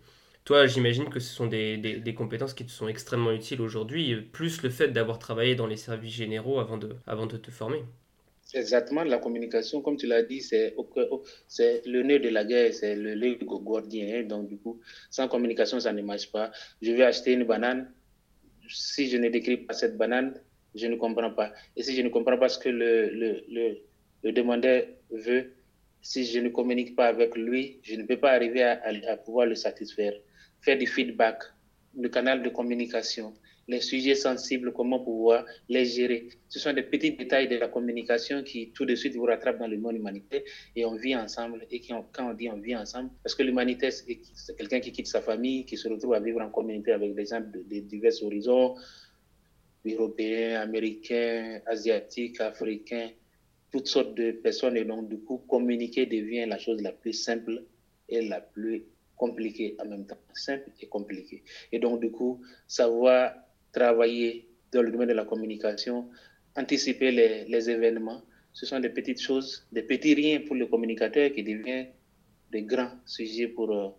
[0.46, 4.64] toi, j'imagine que ce sont des, des, compétences qui te sont extrêmement utiles aujourd'hui, plus
[4.64, 7.84] le fait d'avoir travaillé dans les services généraux avant de, avant de te former.
[8.56, 10.74] Exactement, la communication, comme tu l'as dit, c'est
[11.86, 14.22] le nœud de la guerre, c'est le nœud gordien.
[14.22, 14.24] Hein.
[14.24, 14.80] donc, du coup,
[15.12, 16.52] sans communication, ça ne marche pas.
[16.82, 17.92] Je vais acheter une banane.
[18.68, 20.34] Si je ne décris pas cette banane,
[20.74, 21.54] je ne comprends pas.
[21.76, 23.78] Et si je ne comprends pas ce que le, le, le,
[24.24, 25.52] le demandeur veut,
[26.02, 29.46] si je ne communique pas avec lui, je ne peux pas arriver à, à pouvoir
[29.46, 30.14] le satisfaire
[30.62, 31.44] faire du feedback,
[31.98, 33.34] le canal de communication,
[33.70, 36.30] les sujets sensibles, comment pouvoir les gérer.
[36.50, 39.68] Ce sont des petits détails de la communication qui tout de suite vous rattrapent dans
[39.68, 40.42] le monde humanitaire
[40.76, 41.68] et on vit ensemble.
[41.70, 45.22] Et quand on dit on vit ensemble, parce que l'humanité, c'est quelqu'un qui quitte sa
[45.22, 48.76] famille, qui se retrouve à vivre en communauté avec des gens de, de divers horizons,
[49.86, 53.12] européens, américains, asiatiques, africains,
[53.72, 54.78] toutes sortes de personnes.
[54.78, 57.64] Et donc, du coup, communiquer devient la chose la plus simple
[58.08, 58.86] et la plus
[59.20, 61.44] compliqué en même temps, simple et compliqué.
[61.74, 63.34] Et donc, du coup, savoir
[63.72, 66.10] travailler dans le domaine de la communication,
[66.56, 68.22] anticiper les, les événements,
[68.54, 71.88] ce sont des petites choses, des petits riens pour le communicateur qui devient
[72.52, 73.90] des grands sujets pour euh,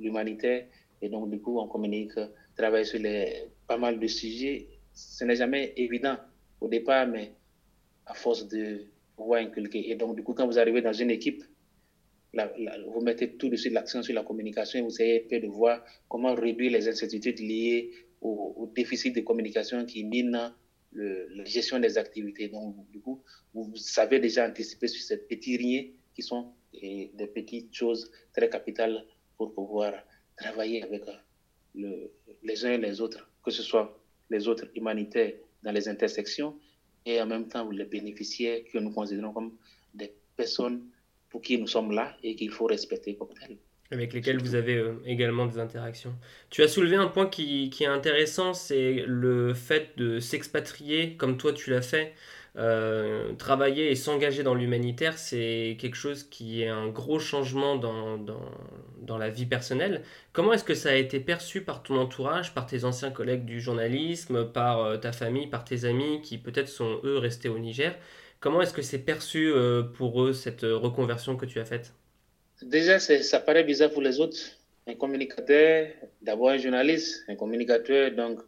[0.00, 0.66] l'humanitaire.
[1.00, 2.18] Et donc, du coup, on communique,
[2.56, 4.66] travaille sur les, pas mal de sujets.
[4.92, 6.16] Ce n'est jamais évident
[6.60, 7.32] au départ, mais
[8.06, 8.86] à force de
[9.16, 9.90] pouvoir inculquer.
[9.90, 11.42] Et donc, du coup, quand vous arrivez dans une équipe,
[12.88, 16.34] vous mettez tout de suite l'accent sur la communication et vous essayez de voir comment
[16.34, 20.52] réduire les incertitudes liées au, déficit de communication qui mine
[20.92, 22.48] la gestion des activités.
[22.48, 23.22] Donc, du coup,
[23.54, 29.04] vous, savez déjà anticiper sur ces petits riens qui sont des petites choses très capitales
[29.36, 29.92] pour pouvoir
[30.36, 31.04] travailler avec
[31.74, 32.10] le,
[32.42, 33.98] les uns et les autres, que ce soit
[34.30, 36.58] les autres humanitaires dans les intersections
[37.04, 39.56] et en même temps les bénéficiaires que nous considérons comme
[39.94, 40.90] des personnes
[41.38, 43.56] qui nous sommes là et qu'il faut respecter comme telles.
[43.92, 46.12] Avec lesquelles vous avez euh, également des interactions.
[46.50, 51.52] Tu as soulevé un point qui, est intéressant, c'est le fait de s'expatrier comme toi
[51.52, 52.12] tu l'as fait
[52.58, 59.18] euh, travailler et s'engager dans l'humanitaire, c'est quelque chose qui est un gros changement dans
[59.18, 60.02] la vie personnelle.
[60.32, 63.60] Comment est-ce que ça a été perçu par ton entourage, par tes anciens collègues du
[63.60, 67.94] journalisme, par euh, ta famille, par tes amis qui peut-être sont eux restés au Niger?
[68.46, 71.92] Comment est-ce que c'est perçu euh, pour eux cette reconversion que tu as faite?
[72.62, 74.38] Déjà, ça paraît bizarre pour les autres.
[74.86, 75.88] Un communicateur,
[76.22, 78.38] d'abord un journaliste, un communicateur, donc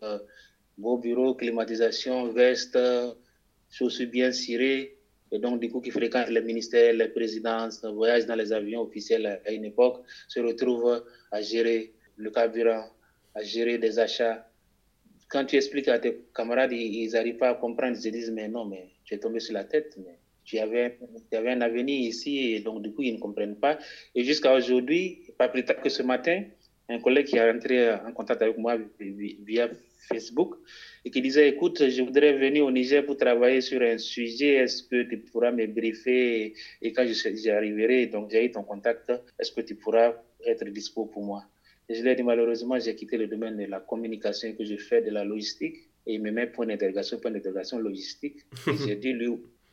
[0.77, 2.79] beau bureau, climatisation, veste
[3.69, 4.99] chaussures bien cirées,
[5.33, 9.41] et donc du coup qui fréquente les ministères, les présidences, voyage dans les avions officiels
[9.45, 12.89] à une époque, se retrouve à gérer le carburant,
[13.35, 14.49] à gérer des achats.
[15.29, 18.47] Quand tu expliques à tes camarades, ils n'arrivent pas à comprendre, ils se disent mais
[18.47, 20.99] non, mais tu es tombé sur la tête, mais tu avais,
[21.31, 23.79] tu un avenir ici, et donc du coup ils ne comprennent pas.
[24.15, 26.45] Et jusqu'à aujourd'hui, pas plus tard que ce matin,
[26.91, 29.71] un collègue qui est rentré en contact avec moi via
[30.09, 30.57] Facebook
[31.05, 34.83] et qui disait écoute, je voudrais venir au Niger pour travailler sur un sujet, est-ce
[34.83, 39.53] que tu pourras me briefer et quand j'y arriverai, donc j'ai eu ton contact, est-ce
[39.53, 40.15] que tu pourras
[40.47, 41.45] être dispo pour moi?
[41.89, 44.77] Et Je lui ai dit malheureusement, j'ai quitté le domaine de la communication que je
[44.77, 45.77] fais de la logistique
[46.09, 48.39] et il me met point d'interrogation, point d'interrogation logistique.
[48.87, 49.29] j'ai dû lui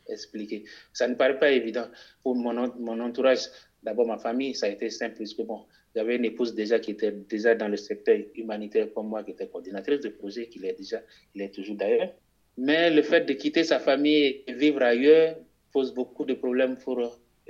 [0.06, 0.64] expliquer.
[0.92, 1.88] Ça ne paraît pas évident
[2.22, 3.46] pour mon, mon entourage.
[3.82, 7.12] D'abord, ma famille, ça a été simple, puisque bon, j'avais une épouse déjà qui était
[7.12, 11.00] déjà dans le secteur humanitaire comme moi, qui était coordinatrice de projet, qui est déjà,
[11.34, 12.12] il est toujours d'ailleurs.
[12.58, 15.36] Mais le fait de quitter sa famille et vivre ailleurs
[15.72, 17.00] pose beaucoup de problèmes pour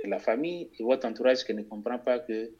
[0.05, 2.51] la famille et votre entourage qui ne comprend pas que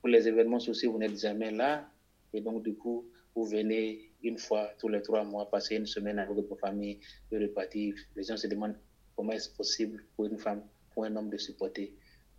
[0.00, 1.88] pour les événements sociaux, vous n'êtes jamais là.
[2.32, 6.18] Et donc, du coup, vous venez une fois tous les trois mois, passer une semaine
[6.18, 6.98] avec votre famille,
[7.30, 7.94] de repartir.
[8.16, 8.76] Les gens se demandent
[9.16, 11.92] comment est-ce possible pour une femme, pour un homme de supporter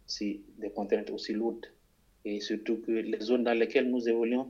[0.06, 1.68] si des contraintes aussi lourdes
[2.26, 4.48] et surtout que les zones dans lesquelles nous évoluons,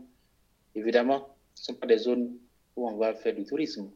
[0.75, 2.37] évidemment, ne sont pas des zones
[2.75, 3.91] où on va faire du tourisme.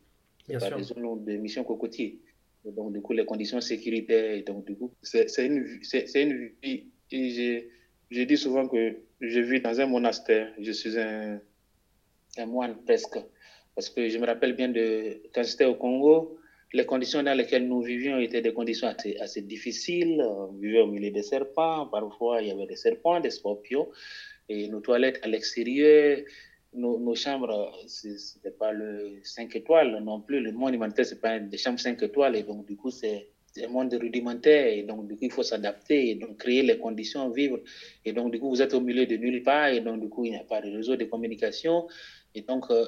[0.48, 2.19] Ce pas des zones de mission cocotier.
[2.65, 5.80] donc, du coup, les conditions sécuritaires, donc, du coup, c'est une,
[6.15, 6.88] une vie.
[7.12, 7.69] Et
[8.10, 10.54] je dis souvent que je vis dans un monastère.
[10.60, 11.41] Je suis un,
[12.38, 13.17] un moine presque.
[13.76, 16.38] Parce que je me rappelle bien de quand j'étais au Congo,
[16.74, 20.22] les conditions dans lesquelles nous vivions étaient des conditions assez, difficiles.
[20.22, 21.88] On vivait au milieu des serpents.
[21.88, 23.89] Parfois, il y avait des serpents, des scorpions.
[24.50, 26.19] Et nos toilettes à l'extérieur,
[26.74, 30.39] nos, chambres, ce n'était pas le 5 étoiles non plus.
[30.39, 32.36] Le monde humanitaire, ce n'est pas des chambres 5 étoiles.
[32.36, 33.30] Et donc, du coup, c'est
[33.62, 34.68] un monde rudimentaire.
[34.68, 37.60] Et donc, du coup, il faut s'adapter et donc créer les conditions, vivre.
[38.06, 39.68] Et donc, du coup, vous êtes au milieu de nulle part.
[39.68, 41.88] Et donc, du coup, il n'y a pas de réseau de communication.
[42.36, 42.86] Et donc, euh,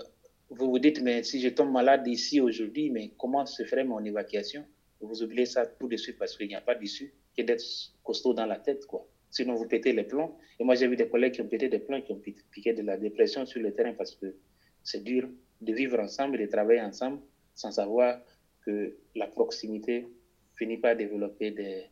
[0.50, 4.04] vous vous dites, mais si je tombe malade ici aujourd'hui, mais comment se ferait mon
[4.04, 4.64] évacuation?
[5.02, 7.64] Vous oubliez ça tout de suite parce qu'il n'y a pas d'issue que d'être
[8.04, 9.08] costaud dans la tête, quoi.
[9.30, 10.38] Sinon, vous pétez les plombs.
[10.60, 12.82] Et moi, j'ai vu des collègues qui ont pété des plombs, qui ont piqué de
[12.82, 14.34] la dépression sur le terrain parce que
[14.82, 15.28] c'est dur
[15.62, 17.20] de vivre ensemble, de travailler ensemble
[17.54, 18.22] sans savoir
[18.66, 20.08] que la proximité
[20.58, 21.86] finit par développer des,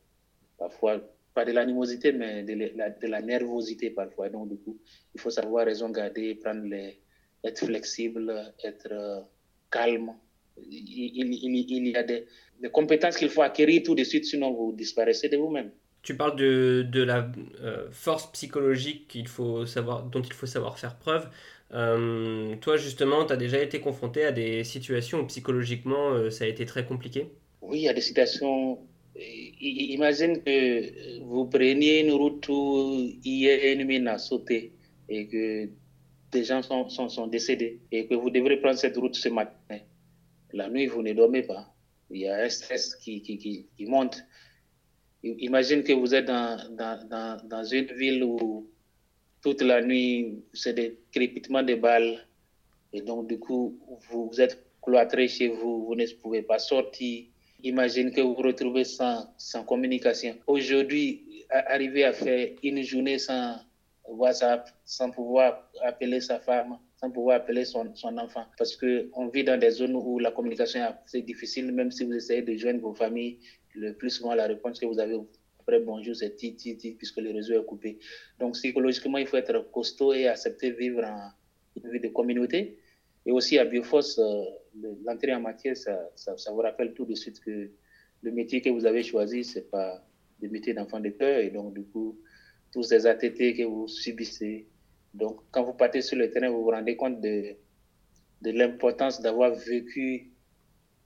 [0.58, 1.02] parfois,
[1.34, 4.30] pas de l'animosité, mais de la, de la nervosité parfois.
[4.30, 4.78] Donc, du coup,
[5.16, 6.68] il faut savoir raison garder, prendre
[7.44, 9.22] être flexible, être euh,
[9.72, 10.14] calme.
[10.70, 12.28] Il, y a des,
[12.72, 15.72] compétences qu'il faut acquérir tout de suite, sinon vous disparaissez de vous-même.
[16.04, 20.78] Tu parles de, de la euh, force psychologique qu'il faut savoir, dont il faut savoir
[20.78, 21.28] faire preuve.
[21.74, 26.48] Euh, toi, justement, tu as déjà été confronté à des situations où psychologiquement ça a
[26.48, 27.32] été très compliqué?
[27.64, 28.78] Oui, il y a des situations.
[29.16, 34.74] Imagine que vous preniez une route où il y a une mine à sauter
[35.08, 35.70] et que
[36.32, 39.80] des gens sont, sont, décédés et que vous devrez prendre cette route ce matin.
[40.52, 41.74] La nuit, vous ne dormez pas.
[42.10, 44.22] Il y a un stress qui, qui, qui, monte.
[45.24, 48.70] Imagine que vous êtes dans, dans, dans, dans, une ville où
[49.42, 52.28] toute la nuit, c'est des crépitements de balles.
[52.92, 57.26] Et donc, du coup, vous, vous êtes cloîtré chez vous, vous ne pouvez pas sortir.
[57.64, 60.36] Imagine que vous vous retrouvez sans, sans communication.
[60.48, 63.58] Aujourd'hui, arriver à faire une journée sans,
[64.06, 68.46] WhatsApp sans pouvoir appeler sa femme, sans pouvoir appeler son, son enfant.
[68.58, 72.42] Parce qu'on vit dans des zones où la communication est difficile, même si vous essayez
[72.42, 73.40] de joindre vos familles,
[73.76, 75.18] le plus souvent la réponse que vous avez
[75.62, 77.98] après bonjour, c'est ti, ti, ti, puisque le réseau est coupé.
[78.38, 81.30] Donc psychologiquement, il faut être costaud et accepter vivre en
[81.82, 82.78] une vie de communauté.
[83.26, 84.44] Et aussi à Bioforce, euh,
[85.06, 87.70] l'entrée en matière, ça, ça, ça, vous rappelle tout de suite que
[88.22, 90.04] le métier que vous avez choisi, c'est pas
[90.42, 91.40] le métier d'enfant de cœur.
[91.40, 92.20] Et donc, du coup,
[92.72, 94.68] tous ces ATT que vous subissez.
[95.14, 97.56] Donc, quand vous partez sur le terrain, vous vous rendez compte de,
[98.42, 100.32] de l'importance d'avoir vécu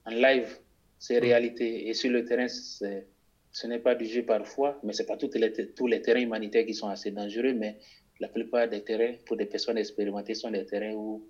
[0.06, 0.58] en live
[0.98, 1.88] ces réalités.
[1.88, 5.30] Et sur le terrain, ce n'est pas du jeu parfois, mais ce n'est pas tous
[5.34, 7.78] les, tous les terrains humanitaires qui sont assez dangereux, mais
[8.20, 11.26] la plupart des terrains, pour des personnes expérimentées, sont des terrains où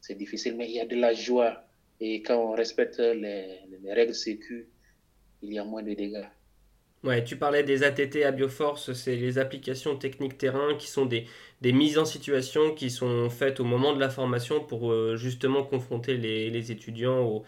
[0.00, 1.64] c'est difficile, mais il y a de la joie.
[2.00, 4.68] Et quand on respecte les, les règles sécu,
[5.42, 6.26] il y a moins de dégâts.
[7.04, 11.26] Ouais, tu parlais des ATT à Bioforce, c'est les applications techniques terrain qui sont des,
[11.60, 15.62] des, mises en situation qui sont faites au moment de la formation pour euh, justement
[15.62, 17.44] confronter les, les étudiants au,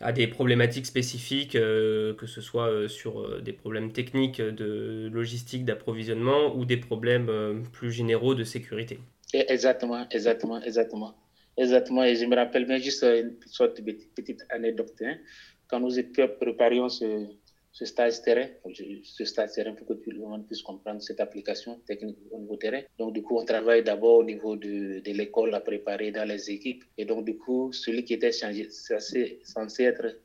[0.00, 5.64] à des problématiques spécifiques, euh, que ce soit euh, sur des problèmes techniques de logistique,
[5.64, 9.00] d'approvisionnement ou des problèmes plus généraux de sécurité.
[9.32, 11.16] Exactement, exactement, exactement.
[11.56, 14.92] Exactement, et je me rappelle bien juste une sorte de petite anecdote.
[15.02, 15.16] Hein.
[15.68, 15.90] Quand nous
[16.40, 17.28] préparions ce,
[17.72, 18.48] stage terrain,
[19.04, 22.56] ce stage terrain pour que tout le monde puisse comprendre cette application technique au niveau
[22.56, 22.82] terrain.
[22.98, 26.84] Donc, du coup, on travaille d'abord au niveau de, l'école à préparer dans les équipes.
[26.98, 30.18] Et donc, du coup, celui qui était changé, censé être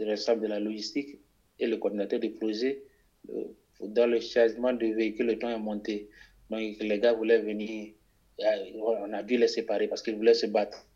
[0.00, 1.18] responsable de la logistique
[1.58, 2.82] et le coordinateur du projet,
[3.30, 3.44] euh,
[3.80, 6.10] dans le changement de véhicule, le temps est monté.
[6.50, 7.95] Donc, les gars voulaient venir, euh,
[8.38, 10.86] on a dû les séparer parce qu'ils voulaient se battre.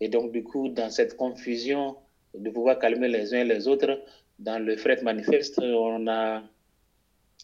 [0.00, 1.96] Et donc, du coup, dans cette confusion,
[2.34, 4.02] de pouvoir calmer les uns et les autres,
[4.38, 6.42] dans le fret manifeste, on a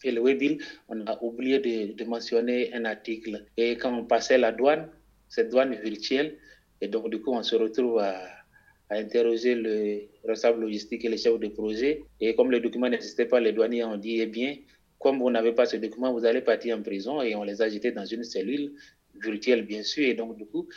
[0.03, 3.45] et le webbill, on a oublié de, mentionner un article.
[3.57, 4.89] Et quand on passait la douane,
[5.29, 6.37] cette douane virtuelle,
[6.81, 8.21] et donc du coup, on se retrouve à,
[8.89, 12.03] à interroger le responsable logistique et le chef de projet.
[12.19, 14.57] Et comme le document n'existait pas, les douaniers ont dit, eh bien,
[14.99, 17.21] comme vous n'avez pas ce document, vous allez partir en prison.
[17.21, 18.73] Et on les a jetés dans une cellule
[19.21, 20.07] virtuelle, bien sûr.
[20.07, 20.67] Et donc, du coup,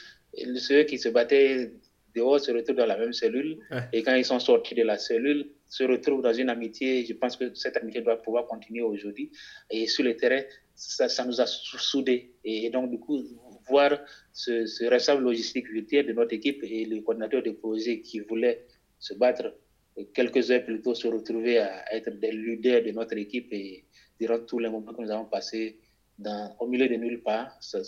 [0.56, 1.72] ceux qui se battaient
[2.14, 3.58] dehors se retrouvent dans la même cellule.
[3.92, 7.04] Et quand ils sont sortis de la cellule, se retrouvent dans une amitié.
[7.04, 9.30] Je pense que cette amitié doit pouvoir continuer aujourd'hui.
[9.70, 10.42] Et sur le terrain,
[10.74, 12.32] ça, ça, nous a soudés.
[12.44, 13.22] Et donc, du coup,
[13.68, 13.98] voir
[14.32, 18.66] ce, ce responsable logistique virtuel de notre équipe et le coordinateur de projet qui voulait
[18.98, 19.54] se battre
[20.14, 23.84] quelques heures plus tôt, se retrouver à être des leaders de notre équipe et
[24.20, 25.78] durant tous les moments que nous avons passés
[26.18, 27.80] dans, au milieu de nulle part, ça,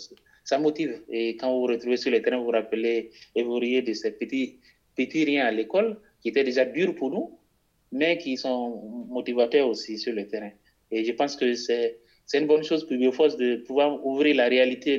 [0.51, 0.93] ça motive.
[1.09, 3.93] Et quand vous vous retrouvez sur le terrain, vous vous rappelez et vous riez de
[3.93, 4.59] ces petits,
[4.97, 5.89] petits riens à l'école
[6.21, 7.27] qui étaient déjà durs pour nous,
[7.91, 8.61] mais qui sont
[9.17, 10.51] motivateurs aussi sur le terrain.
[10.91, 11.97] Et je pense que c'est
[12.33, 14.91] une bonne chose pour Bioforce de pouvoir ouvrir la réalité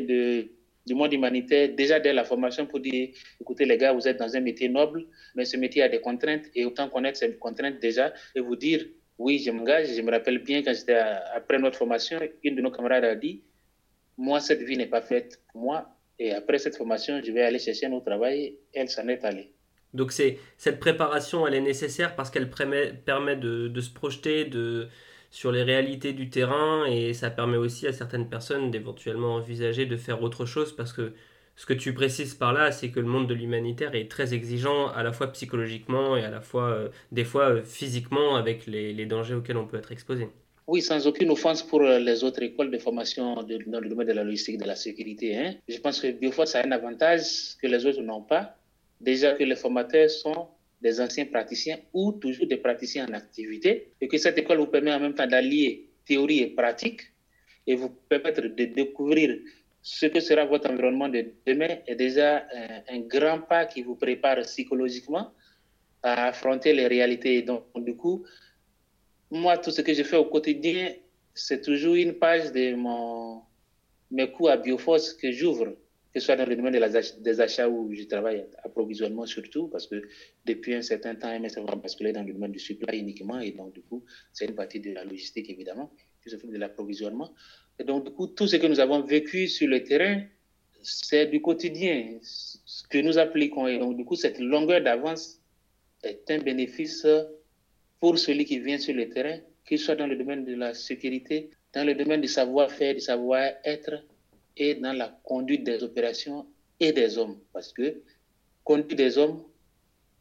[0.88, 3.10] du monde humanitaire déjà dès la formation pour dire,
[3.40, 5.00] écoutez les gars, vous êtes dans un métier noble,
[5.34, 8.80] mais ce métier a des contraintes et autant connaître ces contraintes déjà et vous dire,
[9.18, 9.88] oui, je m'engage.
[9.94, 11.00] Je me rappelle bien quand j'étais
[11.38, 13.42] après notre formation, une de nos camarades a dit,
[14.18, 15.88] moi, cette vie n'est pas faite pour moi.
[16.18, 18.56] Et après cette formation, je vais aller chercher un autre travail.
[18.72, 19.52] Elle s'en est allée.
[19.94, 24.48] Donc c'est cette préparation, elle est nécessaire parce qu'elle permet, de, se projeter
[25.30, 29.96] sur les réalités du terrain et ça permet aussi à certaines personnes d'éventuellement envisager de
[29.96, 31.12] faire autre chose parce que
[31.56, 34.88] ce que tu précises par là, c'est que le monde de l'humanitaire est très exigeant
[34.88, 39.06] à la fois psychologiquement et à la fois euh, des fois euh, physiquement avec les
[39.06, 40.30] dangers auxquels on peut être exposé.
[40.66, 43.34] Oui, sans aucune offense pour euh, les autres écoles de formation
[43.66, 45.36] dans le domaine de la logistique, de la sécurité.
[45.36, 45.54] Hein.
[45.68, 48.56] Je pense que Bioforce a un avantage que les autres n'ont pas.
[49.00, 50.46] Déjà que les formateurs sont
[50.80, 54.92] des anciens praticiens ou toujours des praticiens en activité et que cette école vous permet
[54.92, 57.02] en même temps d'allier théorie et pratique
[57.66, 59.36] et vous permettre de découvrir
[59.82, 63.96] ce que sera votre environnement de demain est déjà un, un grand pas qui vous
[63.96, 65.32] prépare psychologiquement
[66.02, 67.42] à affronter les réalités.
[67.42, 68.24] Donc, du coup,
[69.32, 70.92] moi, tout ce que je fais au quotidien,
[71.32, 73.40] c'est toujours une page de mon,
[74.10, 75.74] mes cours à Bioforce que j'ouvre,
[76.12, 80.02] que ce soit dans le domaine des achats où je travaille, approvisionnement surtout, parce que
[80.44, 83.72] depuis un certain temps, MS va basculer dans le domaine du supply uniquement, et donc
[83.72, 85.90] du coup, c'est une partie de la logistique évidemment,
[86.22, 87.32] qui s'occupe de l'approvisionnement.
[87.78, 90.24] Et donc du coup, tout ce que nous avons vécu sur le terrain,
[90.82, 93.66] c'est du quotidien, ce que nous appliquons.
[93.66, 95.40] Et donc du coup, cette longueur d'avance
[96.02, 97.06] est un bénéfice
[98.02, 101.50] pour celui qui vient sur le terrain, qu'il soit dans le domaine de la sécurité,
[101.72, 104.04] dans le domaine du savoir-faire, du savoir-être
[104.56, 106.44] et dans la conduite des opérations
[106.80, 107.38] et des hommes.
[107.52, 108.02] Parce que
[108.64, 109.44] conduire des hommes,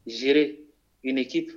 [0.06, 0.60] gérer
[1.02, 1.50] une équipe,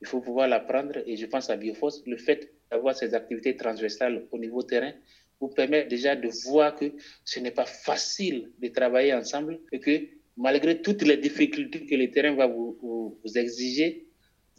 [0.00, 1.02] il faut pouvoir l'apprendre.
[1.04, 4.94] Et je pense à Bioforce, le fait d'avoir ces activités transversales au niveau terrain
[5.40, 6.86] vous permet déjà de voir que
[7.26, 10.08] ce n'est pas facile de travailler ensemble et que
[10.38, 14.06] malgré toutes les difficultés que le terrain va vous, exiger,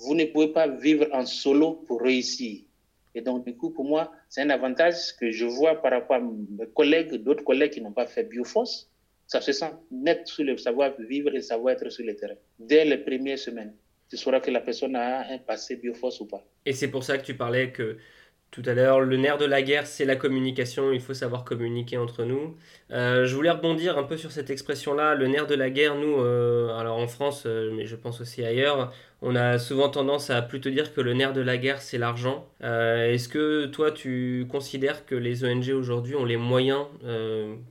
[0.04, 2.62] vous ne pouvez pas vivre en solo pour réussir.
[3.14, 6.20] Et donc, du coup, pour moi, c'est un avantage que je vois par rapport à
[6.20, 8.90] mes collègues, d'autres collègues qui n'ont pas fait Bioforce.
[9.28, 12.36] Ça se sent net sur le savoir-vivre et savoir-être sur le terrain.
[12.60, 13.74] Dès les premières semaines,
[14.10, 16.44] tu sauras que la personne a un passé Bioforce ou pas.
[16.66, 17.98] Et c'est pour ça que tu parlais que
[18.52, 21.98] tout à l'heure, le nerf de la guerre, c'est la communication, il faut savoir communiquer
[21.98, 22.58] entre nous.
[22.92, 26.20] Euh, je voulais rebondir un peu sur cette expression-là, le nerf de la guerre, nous,
[26.20, 30.42] euh, alors en France, euh, mais je pense aussi ailleurs, on a souvent tendance à
[30.42, 32.50] plutôt dire que le nerf de la guerre, c'est l'argent.
[32.60, 36.88] Est-ce que toi, tu considères que les ONG aujourd'hui ont les moyens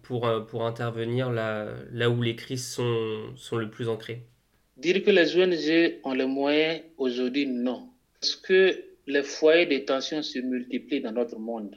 [0.02, 4.22] pour, pour intervenir là, là où les crises sont, sont le plus ancrées?
[4.76, 7.88] Dire que les ONG ont les moyens aujourd'hui, non.
[8.20, 11.76] Parce que les foyers de tension se multiplient dans notre monde.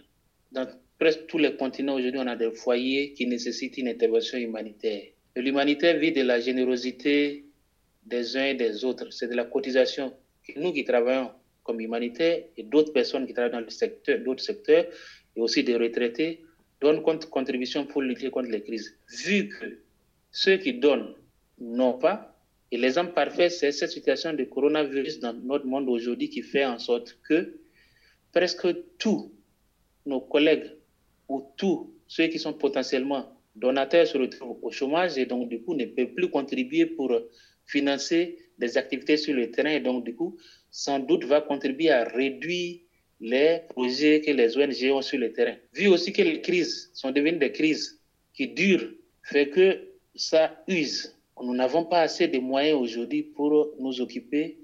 [0.52, 0.68] Dans
[1.00, 5.04] presque tous les continents aujourd'hui, on a des foyers qui nécessitent une intervention humanitaire.
[5.36, 7.46] L'humanitaire vit de la générosité
[8.06, 9.12] des uns et des autres.
[9.12, 10.14] C'est de la cotisation.
[10.56, 11.32] Nous qui travaillons
[11.64, 14.86] comme humanitaires et d'autres personnes qui travaillent dans le secteur, d'autres secteurs,
[15.36, 16.42] et aussi des retraités,
[16.82, 18.98] donnent compte contribution pour lutter contre les crises.
[19.26, 19.80] Vu que
[20.32, 21.16] ceux qui donnent
[21.60, 22.33] n'ont pas,
[22.74, 26.80] et l'exemple parfait, c'est cette situation de coronavirus dans notre monde aujourd'hui qui fait en
[26.80, 27.60] sorte que
[28.32, 28.68] presque
[28.98, 29.32] tous
[30.08, 30.72] nos collègues
[31.30, 35.76] ou tous ceux qui sont potentiellement donateurs se retrouvent au chômage et donc du coup
[35.76, 37.16] ne peuvent plus contribuer pour
[37.68, 40.36] financer des activités sur le terrain et donc du coup
[40.72, 42.80] sans doute va contribuer à réduire
[43.22, 45.58] les projets que les ONG ont sur le terrain.
[45.74, 48.02] Vu aussi que les crises sont devenues des crises
[48.34, 48.90] qui durent,
[49.22, 49.80] fait que
[50.16, 54.60] ça use nous n'avons pas assez de moyens aujourd'hui pour nous occuper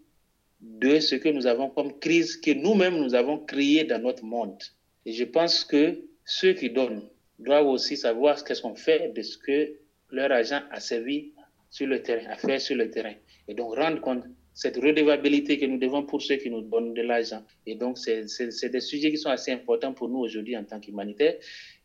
[0.61, 4.61] de ce que nous avons comme crise que nous-mêmes nous avons créé dans notre monde.
[5.05, 7.07] Et je pense que ceux qui donnent
[7.39, 9.73] doivent aussi savoir ce qu'est-ce qu'on fait de ce que
[10.11, 11.31] leur agent a servi
[11.69, 13.13] sur le terrain, a fait sur le terrain.
[13.47, 14.23] Et donc rendre compte
[14.53, 17.43] cette redevabilité que nous devons pour ceux qui nous donnent de l'argent.
[17.65, 21.35] Et donc, c'est des sujets qui sont assez importants pour nous aujourd'hui en tant qu'humanitaire.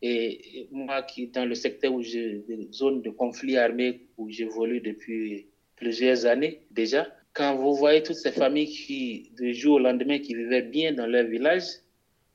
[0.02, 4.80] Et moi, qui dans le secteur où j'ai des zones de conflit armé où j'évolue
[4.80, 5.46] depuis
[5.76, 10.34] plusieurs années déjà, quand vous voyez toutes ces familles qui, du jour au lendemain, qui
[10.34, 11.64] vivaient bien dans leur village,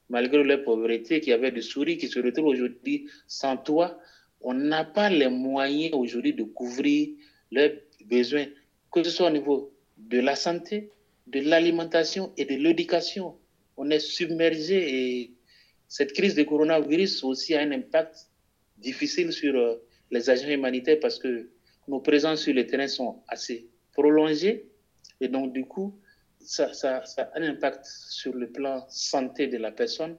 [0.10, 3.98] malgré leur pauvreté, qui avaient des souris, qui se retrouvent aujourd'hui sans toit,
[4.42, 7.10] on n'a pas les moyens aujourd'hui de couvrir
[7.52, 7.72] leurs
[8.06, 8.46] besoins,
[8.92, 10.92] que ce soit au niveau de la santé,
[11.28, 13.38] de l'alimentation et de l'éducation.
[13.78, 15.34] On est submergé et
[15.88, 18.28] cette crise de coronavirus aussi a un impact
[18.78, 19.76] difficile sur euh,
[20.12, 21.50] les agents humanitaires parce que
[21.88, 24.70] nos présences sur le terrain sont assez prolongées
[25.22, 26.00] et donc du coup,
[26.40, 30.18] ça, a un impact sur le plan santé de la personne.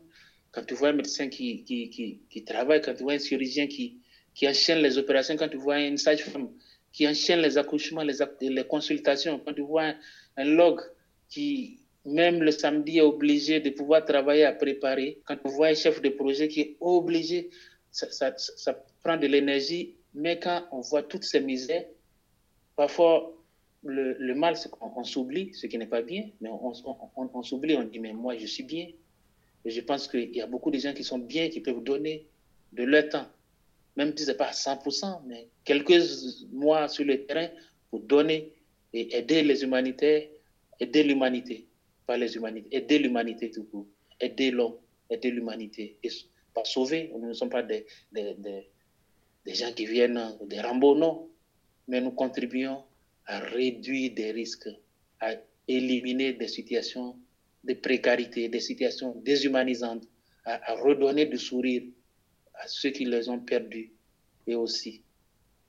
[0.52, 4.00] Quand tu vois un médecin qui travaille, quand tu vois un chirurgien qui,
[4.34, 6.50] qui enchaîne les opérations, quand tu vois une sage-femme
[6.92, 9.40] qui enchaîne les accouchements, les, consultations.
[9.44, 9.94] Quand tu vois
[10.36, 10.80] un, log
[11.28, 15.74] qui, même le samedi, est obligé de pouvoir travailler à préparer, quand tu vois un
[15.74, 17.50] chef de projet qui est obligé,
[17.90, 18.32] ça,
[19.02, 21.86] prend de l'énergie, mais quand on voit toutes ces misères,
[22.76, 23.32] parfois
[23.82, 27.98] le, mal, c'est qu'on s'oublie, ce qui n'est pas bien, mais on, s'oublie, on dit,
[27.98, 28.88] mais moi, je suis bien.
[29.64, 32.26] Je pense qu'il y a beaucoup de gens qui sont bien, qui peuvent donner
[32.72, 33.26] de leur temps
[34.00, 36.00] même si ce n'est pas à 100%, mais quelques
[36.52, 37.48] mois sur le terrain
[37.90, 38.54] pour donner
[38.94, 40.26] et aider les humanitaires,
[40.80, 41.66] aider l'humanité,
[42.06, 43.86] pas les humanités, aider l'humanité tout court,
[44.18, 44.76] aider l'homme,
[45.10, 46.08] aider l'humanité, et
[46.54, 48.34] pas sauver, nous ne sommes pas des, des,
[49.44, 51.28] des, gens qui viennent des Rambo, non,
[51.86, 52.82] mais nous contribuons
[53.26, 54.70] à réduire des risques,
[55.20, 55.34] à
[55.68, 57.18] éliminer des situations
[57.64, 60.04] de précarité, des situations déshumanisantes,
[60.46, 61.82] à redonner du sourire
[62.60, 63.90] à ceux qui les ont perdus.
[64.46, 65.02] Et aussi,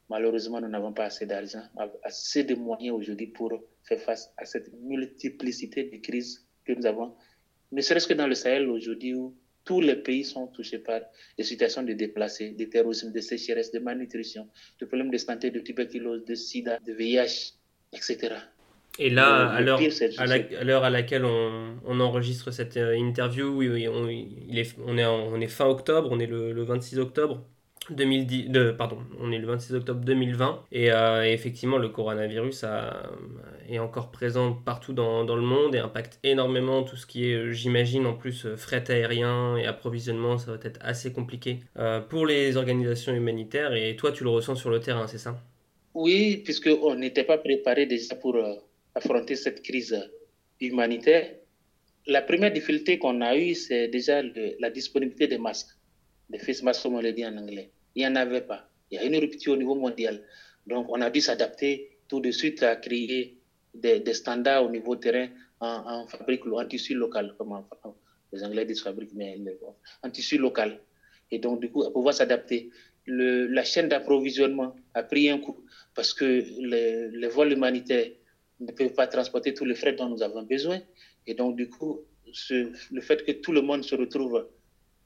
[0.09, 1.63] malheureusement, nous n'avons pas assez d'argent,
[2.03, 3.51] assez de moyens aujourd'hui pour
[3.83, 7.15] faire face à cette multiplicité de crises que nous avons,
[7.71, 11.01] ne serait-ce que dans le Sahel aujourd'hui où tous les pays sont touchés par
[11.37, 15.59] des situations de déplacés, de terrorisme, de sécheresse, de malnutrition, de problèmes de santé, de
[15.59, 17.53] tuberculose, de sida, de VIH,
[17.93, 18.35] etc.
[18.99, 19.79] Et là, à l'heure
[20.17, 25.39] à, à, laquelle on, on, enregistre cette euh, interview, on, il est, on, est on
[25.39, 27.43] est fin octobre, on est le, le 26 octobre.
[27.89, 33.09] 2010, de, pardon, on est le 26 octobre 2020 euh, et, effectivement le coronavirus a,
[33.67, 37.33] est encore présent partout dans, dans, le monde et impacte énormément tout ce qui est,
[37.33, 41.59] euh, j'imagine, en plus fret aérien et approvisionnement, ça va être assez compliqué
[42.09, 43.73] pour les organisations humanitaires.
[43.73, 45.41] Et toi tu le ressens sur le terrain, c'est ça?
[45.93, 48.37] Oui, puisqu'on n'était pas préparé déjà pour
[48.95, 49.97] affronter cette crise
[50.59, 51.35] humanitaire,
[52.07, 54.21] la première difficulté qu'on a eue, c'est déjà
[54.59, 55.75] la disponibilité des masques,
[56.29, 57.69] des face masks, comme on le dit en anglais.
[57.95, 58.69] Il n'y en avait pas.
[58.89, 60.23] Il y a une rupture au niveau mondial.
[60.67, 63.37] Donc, on a dû s'adapter tout de suite à créer
[63.73, 65.27] des, standards au niveau terrain
[65.59, 67.63] en, fabrique, en tissu local, comme
[68.33, 69.37] les Anglais disent fabrique, mais
[70.03, 70.79] en tissu local.
[71.29, 72.69] Et donc, du coup, à pouvoir s'adapter.
[73.07, 75.57] la chaîne d'approvisionnement a pris un coup
[75.95, 78.11] parce que les, vols humanitaires
[78.61, 80.79] ne peuvent pas transporter tous les frais dont nous avons besoin.
[81.27, 82.01] Et donc, du coup,
[82.91, 84.47] le fait que tout le monde se retrouve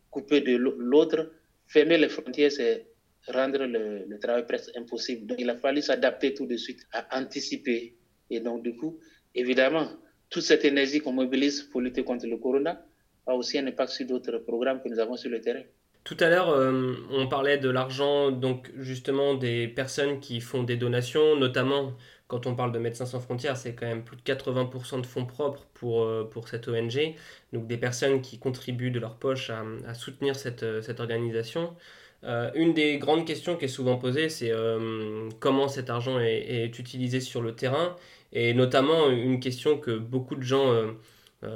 [0.10, 1.32] coupé de l'autre,
[1.68, 2.88] fermer les frontières, c'est
[3.28, 5.26] rendre le, travail presque impossible.
[5.28, 7.96] Donc, il a fallu s'adapter tout de suite, à anticiper.
[8.30, 9.00] Et donc, du coup,
[9.34, 9.88] évidemment,
[10.30, 12.82] toute cette énergie qu'on mobilise pour lutter contre le corona
[13.28, 15.64] a aussi un impact sur d'autres programmes que nous avons sur le terrain.
[16.04, 20.78] Tout à l'heure, euh, on parlait de l'argent, donc justement des personnes qui font des
[20.78, 21.94] donations, notamment
[22.28, 25.26] quand on parle de Médecins sans frontières, c'est quand même plus de 80% de fonds
[25.26, 27.16] propres pour, euh, pour cette ONG,
[27.54, 31.76] donc des personnes qui contribuent de leur poche à, soutenir cette, euh, cette organisation.
[32.56, 34.52] une des grandes questions qui est souvent posée, c'est
[35.40, 37.96] comment cet argent est, utilisé sur le terrain,
[38.36, 40.92] et notamment une question que beaucoup de gens euh,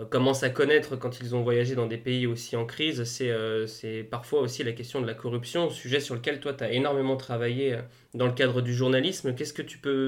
[0.09, 4.03] commencent à connaître quand ils ont voyagé dans des pays aussi en crise, euh, c'est
[4.03, 7.73] parfois aussi la question de la corruption, sujet sur lequel toi tu as énormément travaillé
[7.73, 7.81] euh,
[8.13, 9.33] dans le cadre du journalisme.
[9.35, 9.61] Qu'est-ce que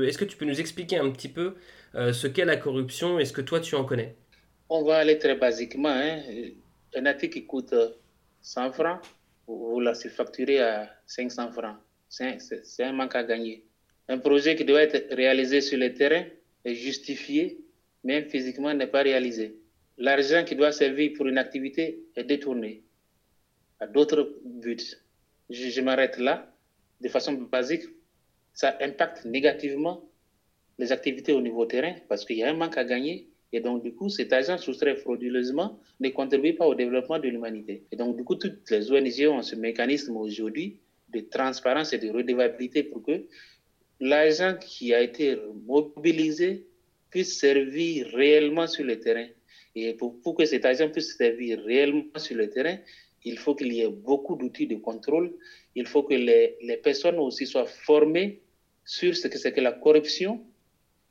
[0.06, 1.56] est-ce que tu peux nous expliquer un petit peu
[1.94, 4.16] ce qu'est la corruption et ce que toi tu en connais?
[4.70, 5.90] On va aller très basiquement.
[5.90, 6.20] Hein.
[6.96, 7.76] Un article qui coûte
[8.42, 9.00] 100 francs,
[9.48, 11.76] vous la facturez à 500 francs.
[12.08, 13.66] C'est un manque à gagner.
[14.08, 16.24] Un projet qui doit être réalisé sur le terrain
[16.66, 17.60] est justifié,
[18.04, 19.61] mais physiquement n'est pas réalisé
[20.02, 22.82] l'argent qui doit servir pour une activité est détourné
[23.80, 24.78] à d'autres buts.
[25.50, 26.48] Je, m'arrête là.
[27.02, 27.84] De façon basique,
[28.54, 30.04] ça impacte négativement
[30.78, 33.28] les activités au niveau terrain parce qu'il y a un manque à gagner.
[33.54, 37.84] Et donc, du coup, cet argent soustrait frauduleusement ne contribue pas au développement de l'humanité.
[37.92, 40.80] Et donc, du coup, toutes les ONG ont ce mécanisme aujourd'hui
[41.10, 43.26] de transparence et de redevabilité pour que
[44.00, 46.66] l'argent qui a été mobilisé
[47.10, 49.28] puisse servir réellement sur le terrain
[49.76, 52.78] et pour, que cet agent puisse servir réellement sur le terrain,
[53.24, 55.34] il faut qu'il y ait beaucoup d'outils de contrôle.
[55.76, 58.42] Il faut que les, les, personnes aussi soient formées
[58.84, 60.44] sur ce que c'est que la corruption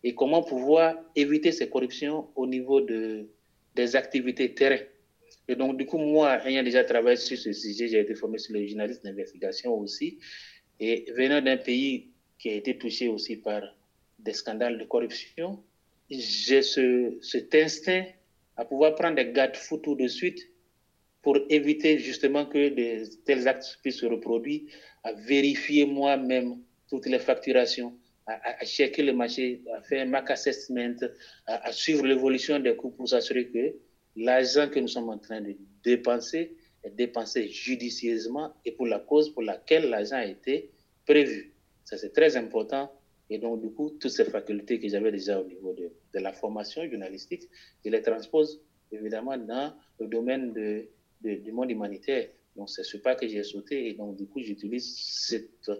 [0.02, 3.28] et comment pouvoir éviter ces corruptions au niveau de,
[3.74, 4.82] des activités terrain.
[5.48, 8.54] Et donc, du coup, moi, ayant déjà travaillé sur ce sujet, j'ai été formé sur
[8.54, 10.18] le journalisme d'investigation aussi.
[10.78, 13.62] Et venant d'un pays qui a été touché aussi par
[14.18, 15.62] des scandales de corruption,
[16.10, 18.04] j'ai ce, cet instinct
[18.60, 20.38] à pouvoir prendre des garde-fous tout de suite
[21.22, 24.60] pour éviter justement que des, tels actes puissent se reproduire,
[25.02, 27.96] à vérifier moi-même toutes les facturations,
[28.26, 30.94] à, checker le marché, à faire un MAC assessment,
[31.46, 33.76] à, à suivre l'évolution des coûts pour s'assurer que
[34.16, 36.54] l'argent que nous sommes en train de dépenser
[36.84, 40.70] est dépensé judicieusement et pour la cause pour laquelle l'argent a été
[41.06, 41.54] prévu.
[41.84, 42.92] Ça, c'est très important
[43.30, 46.32] et donc, du coup, toutes ces facultés que j'avais déjà au niveau de, de, la
[46.32, 47.48] formation journalistique,
[47.84, 48.60] je les transpose
[48.90, 50.88] évidemment dans le domaine de,
[51.22, 52.28] du monde humanitaire.
[52.56, 53.88] Donc, c'est ce pas que j'ai sauté.
[53.88, 55.70] Et donc, du coup, j'utilise cette,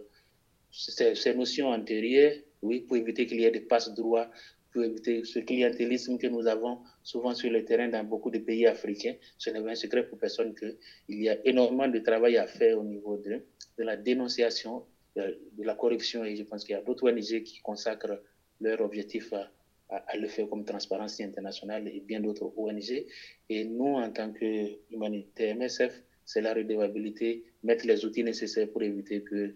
[0.71, 4.31] ces, ces, notions antérieures oui, pour éviter qu'il y ait des passes droits,
[4.71, 8.65] pour éviter ce clientélisme que nous avons souvent sur le terrain dans beaucoup de pays
[8.65, 9.15] africains.
[9.37, 10.77] Ce n'est pas un secret pour personne qu'il
[11.21, 13.43] y a énormément de travail à faire au niveau de,
[13.77, 14.85] de la dénonciation
[15.15, 18.21] de la corruption et je pense qu'il y a d'autres ONG qui consacrent
[18.59, 23.05] leur objectif à, le faire comme Transparence internationale et bien d'autres ONG.
[23.49, 29.21] Et nous, en tant qu'humanité MSF, c'est la redevabilité, mettre les outils nécessaires pour éviter
[29.21, 29.53] que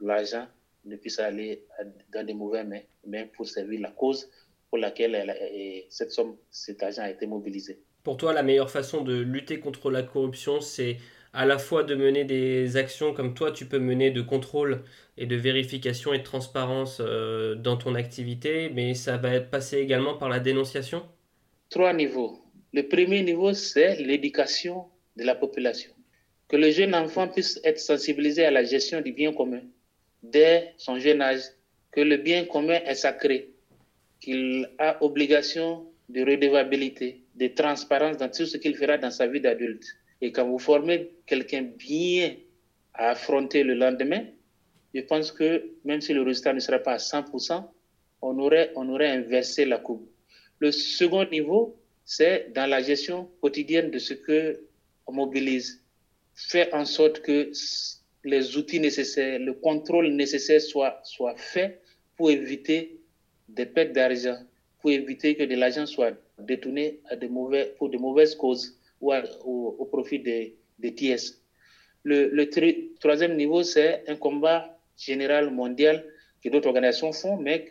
[0.00, 0.46] l'argent
[0.84, 1.64] ne puisse aller
[2.12, 4.30] dans des mauvais mains, mais pour servir la cause
[4.70, 7.80] pour laquelle elle, cette somme, cet argent a été mobilisé.
[8.02, 10.96] Pour toi, la meilleure façon de lutter contre la corruption, c'est
[11.32, 14.82] à la fois de mener des actions comme toi tu peux mener de contrôle
[15.16, 20.14] et de vérification et de transparence euh, dans ton activité, mais ça va passer également
[20.14, 21.02] par la dénonciation?
[21.70, 22.38] Trois niveaux.
[22.72, 25.92] Le premier niveau, c'est l'éducation de la population.
[26.48, 29.62] Que le jeune enfant puisse être sensibilisé à la gestion du bien commun
[30.22, 31.42] dès son jeune âge,
[31.90, 33.50] que le bien commun est sacré,
[34.20, 39.40] qu'il a obligation de redevabilité, de transparence dans tout ce qu'il fera dans sa vie
[39.40, 39.86] d'adulte
[40.22, 42.36] et quand vous formez quelqu'un bien
[42.94, 44.24] à affronter le lendemain,
[44.94, 47.64] je pense que même si le résultat ne sera pas à 100%,
[48.22, 50.06] on aurait, inversé la courbe.
[50.60, 54.60] Le second niveau, c'est dans la gestion quotidienne de ce que
[55.08, 55.82] on mobilise.
[56.36, 57.50] Faire en sorte que
[58.22, 61.02] les outils nécessaires, le contrôle nécessaire soit,
[61.36, 61.80] fait
[62.16, 63.00] pour éviter
[63.48, 64.38] des pertes d'argent,
[64.78, 67.00] pour éviter que de l'argent soit détourné
[67.76, 71.42] pour de mauvaises causes ou au, profit des, des TS.
[72.04, 72.44] Le,
[73.00, 76.04] troisième niveau, c'est un combat général mondial
[76.42, 77.68] que d'autres organisations font, mais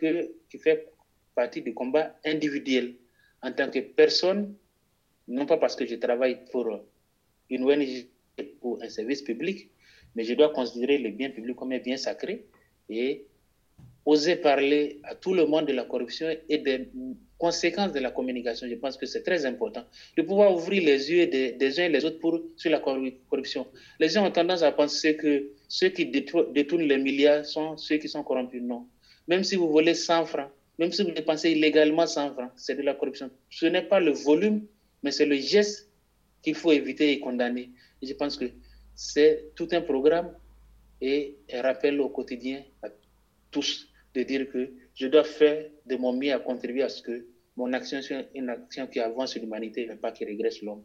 [0.49, 0.89] qui fait
[1.35, 2.95] partie du combat individuel.
[3.41, 4.55] En tant que personne,
[5.27, 6.67] non pas parce que je travaille pour
[7.49, 8.07] une ONG
[8.61, 9.69] ou un service public,
[10.15, 12.45] mais je dois considérer le bien public comme un bien sacré
[12.89, 13.25] et
[14.05, 16.87] oser parler à tout le monde de la corruption et de
[17.41, 19.83] conséquence de la communication, je pense que c'est très important,
[20.15, 23.65] de pouvoir ouvrir les yeux des, des, uns et les autres pour, sur la corruption.
[23.99, 28.07] Les gens ont tendance à penser que ceux qui détournent les milliards sont ceux qui
[28.07, 28.61] sont corrompus.
[28.61, 28.85] Non.
[29.27, 32.83] Même si vous volez 100 francs, même si vous dépensez illégalement 100 francs, c'est de
[32.83, 33.31] la corruption.
[33.49, 34.67] Ce n'est pas le volume,
[35.01, 35.89] mais c'est le geste
[36.43, 37.71] qu'il faut éviter et condamner.
[38.03, 38.45] Je pense que
[38.93, 40.29] c'est tout un programme
[41.01, 42.89] et un rappel au quotidien à
[43.49, 47.25] tous de dire que je dois faire de mon mieux à contribuer à ce que
[47.57, 50.83] mon action soit une action qui avance l'humanité et pas qui régresse l'homme.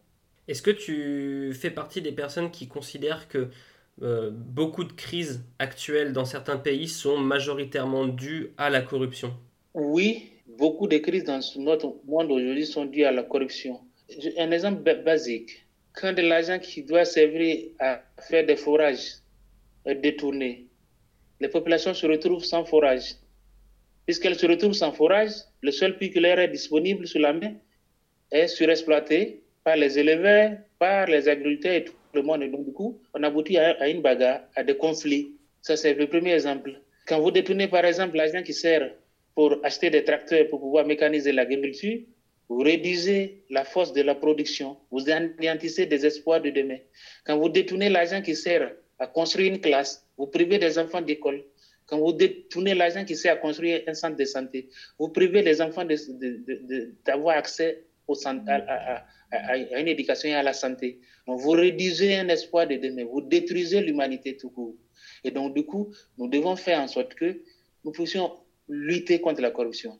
[0.48, 3.48] Est-ce que tu fais partie des personnes qui considèrent que
[4.02, 9.34] euh, beaucoup de crises actuelles dans certains pays sont majoritairement dues à la corruption?
[9.74, 13.80] Oui, beaucoup de crises dans notre monde aujourd'hui sont dues à la corruption.
[14.38, 19.16] Un exemple basique, quand de l'argent qui doit servir à faire des forages
[19.84, 20.66] est détourné,
[21.40, 23.16] les populations se retrouvent sans forage.
[24.04, 25.32] Puisqu'elles se retrouvent sans forage,
[25.66, 27.54] le seul puits est disponible sous la main
[28.30, 32.44] est surexploité par les éleveurs, par les agriculteurs et tout le monde.
[32.52, 35.32] Donc, du coup, on aboutit à, à une bagarre, à des conflits.
[35.62, 36.70] Ça, c'est le premier exemple.
[37.08, 38.92] Quand vous détournez, par exemple, l'argent qui sert
[39.34, 41.98] pour acheter des tracteurs pour pouvoir mécaniser l'agriculture,
[42.48, 46.78] vous réduisez la force de la production, vous anéantissez des espoirs de demain.
[47.24, 51.42] Quand vous détournez l'argent qui sert à construire une classe, vous privez des enfants d'école.
[51.86, 54.68] Quand vous détournez l'argent qui sert à construire un centre de santé,
[54.98, 55.86] vous privez les enfants
[57.04, 61.00] d'avoir accès au centre, à, à, une éducation et à la santé.
[61.26, 64.76] Donc, vous réduisez un espoir de demain, vous détruisez l'humanité tout court.
[65.24, 67.42] Et donc, du coup, nous devons faire en sorte que
[67.84, 68.32] nous puissions
[68.68, 69.98] lutter contre la corruption.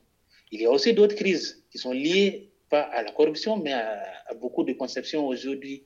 [0.51, 4.33] Il y a aussi d'autres crises qui sont liées pas à la corruption, mais à,
[4.39, 5.83] beaucoup de conceptions aujourd'hui.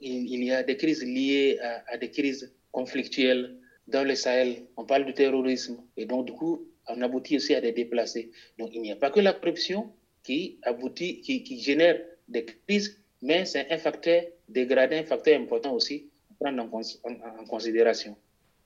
[0.00, 3.58] Il, y a des crises liées à, des crises conflictuelles
[3.92, 4.62] dans le Sahel.
[4.76, 5.76] On parle du terrorisme.
[5.96, 8.30] Et donc, du coup, on aboutit aussi à des déplacés.
[8.58, 9.92] Donc, il n'y a pas que la corruption
[10.24, 16.10] qui aboutit, qui, génère des crises, mais c'est un facteur dégradé, un facteur important aussi
[16.30, 18.16] à prendre en, considération.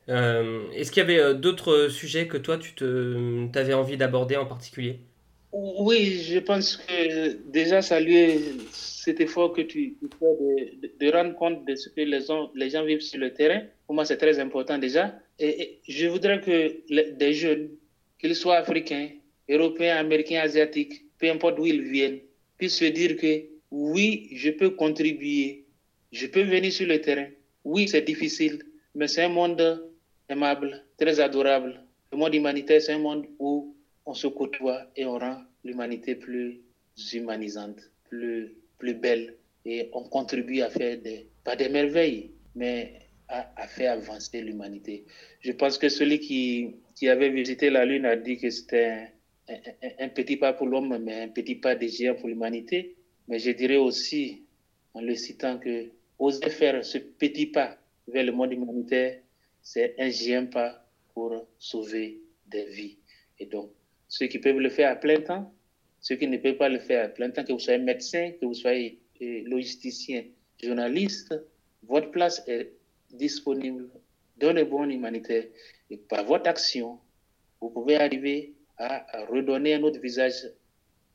[0.08, 2.84] Euh, est-ce qu'il y avait euh, d'autres sujets que toi, tu
[3.54, 5.00] avais envie d'aborder en particulier?
[5.52, 8.40] Oui, je pense que déjà saluer
[8.70, 12.84] cet effort que tu, fais de, rendre compte de ce que les gens, les gens
[12.84, 13.62] vivent sur le terrain.
[13.86, 15.14] Pour moi, c'est très important déjà.
[15.38, 17.70] Et, je voudrais que des jeunes,
[18.18, 19.10] qu'ils soient africains,
[19.48, 22.20] européens, américains, asiatiques, peu importe d'où ils viennent,
[22.58, 25.64] puissent se dire que oui, je peux contribuer,
[26.12, 27.28] je peux venir sur le terrain.
[27.64, 28.62] Oui, c'est difficile,
[28.94, 29.90] mais c'est un monde
[30.28, 31.80] aimable, très adorable.
[32.12, 33.75] Le monde humanitaire, c'est un monde où
[34.06, 36.60] on se côtoie et on rend l'humanité plus
[37.12, 39.36] humanisante, plus, plus belle.
[39.64, 45.04] Et on contribue à faire des, pas des merveilles, mais à, faire avancer l'humanité.
[45.40, 49.10] Je pense que celui qui, qui avait visité la Lune a dit que c'était
[49.48, 49.56] un,
[49.98, 52.94] un, petit pas pour l'homme, mais un petit pas de géant pour l'humanité.
[53.26, 54.44] Mais je dirais aussi,
[54.94, 55.90] en le citant, que
[56.20, 57.76] oser faire ce petit pas
[58.06, 59.20] vers le monde humanitaire,
[59.60, 62.98] c'est un géant pas pour sauver des vies.
[63.40, 63.70] Et donc,
[64.08, 65.52] ceux qui peuvent le faire à plein temps,
[66.00, 68.46] ceux qui ne peuvent pas le faire à plein temps, que vous soyez médecin, que
[68.46, 70.24] vous soyez euh, logisticien,
[70.62, 71.34] journaliste,
[71.82, 72.72] votre place est
[73.12, 73.88] disponible
[74.36, 75.44] dans le bon humanitaire.
[75.90, 76.98] Et par votre action,
[77.60, 80.46] vous pouvez arriver à, redonner un autre visage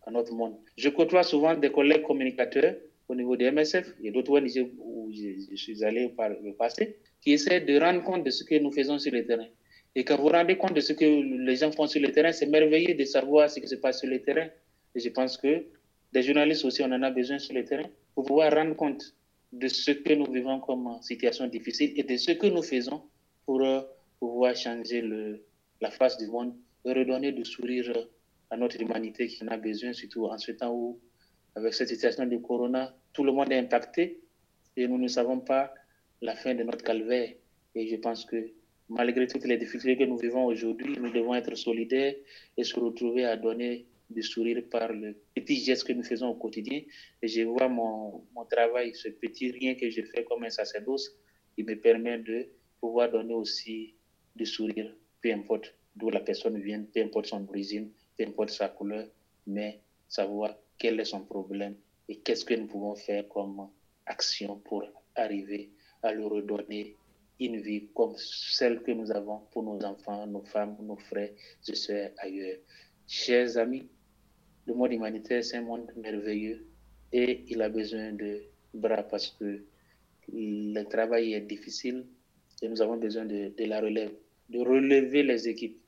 [0.06, 0.58] à notre monde.
[0.78, 2.76] Je côtoie souvent des collègues communicateurs
[3.08, 7.34] au niveau des MSF, a d'autres ONG où je, suis allé par le passé, qui
[7.34, 9.48] essaie de rendre compte de ce que nous faisons sur le terrain.
[9.96, 12.46] Et quand vous rendez compte de ce que les gens font sur le terrain, c'est
[12.46, 14.48] merveilleux de savoir ce qui se passe sur le terrain.
[14.96, 15.66] Et je pense que
[16.14, 19.16] des journalistes aussi, on en a besoin sur le terrain pour pouvoir rendre compte
[19.52, 23.04] de ce que nous vivons comme situation difficile et de ce que nous faisons
[23.46, 23.82] pour euh,
[24.20, 25.04] pouvoir changer
[25.82, 26.54] la face du monde
[26.86, 28.08] redonner du sourire
[28.50, 31.00] à notre humanité qui en a besoin, surtout en ce temps où,
[31.56, 34.22] avec cette situation de corona, tout le monde est impacté
[34.76, 35.74] et nous ne savons pas
[36.22, 37.34] la fin de notre calvaire.
[37.76, 38.52] Et je pense que
[38.92, 42.16] malgré toutes les difficultés que nous vivons aujourd'hui, nous devons être solidaires
[42.58, 46.36] et se retrouver à donner du sourire par le petit geste que nous faisons au
[46.36, 46.82] quotidien.
[47.22, 51.16] Et je vois mon, mon travail, ce petit rien que je fais comme un sacerdoce,
[51.56, 52.50] qui me permet de
[52.82, 53.96] pouvoir donner aussi
[54.36, 58.68] du sourire, peu importe d'où la personne vient, peu importe son origine, peu importe sa
[58.70, 59.08] couleur,
[59.48, 61.76] mais savoir quel est son problème
[62.10, 63.70] et qu'est-ce que nous pouvons faire comme
[64.06, 64.84] action pour
[65.16, 65.72] arriver
[66.04, 66.96] à leur redonner
[67.46, 71.32] une vie comme celle que nous avons pour nos enfants, nos femmes, nos frères
[71.68, 72.58] et sœurs ailleurs.
[73.08, 73.90] Chers amis,
[74.68, 76.68] le monde humanitaire, c'est un monde merveilleux
[77.12, 79.64] et il a besoin de bras parce que
[80.32, 82.06] le travail est difficile
[82.62, 84.14] et nous avons besoin de, de la relève,
[84.50, 85.82] de relever les équipes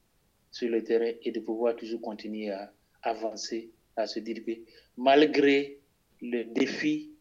[0.51, 2.73] sur le terrain et de pouvoir toujours continuer à
[3.03, 4.51] avancer à se dire que
[4.97, 5.79] malgré
[6.21, 7.11] le défi,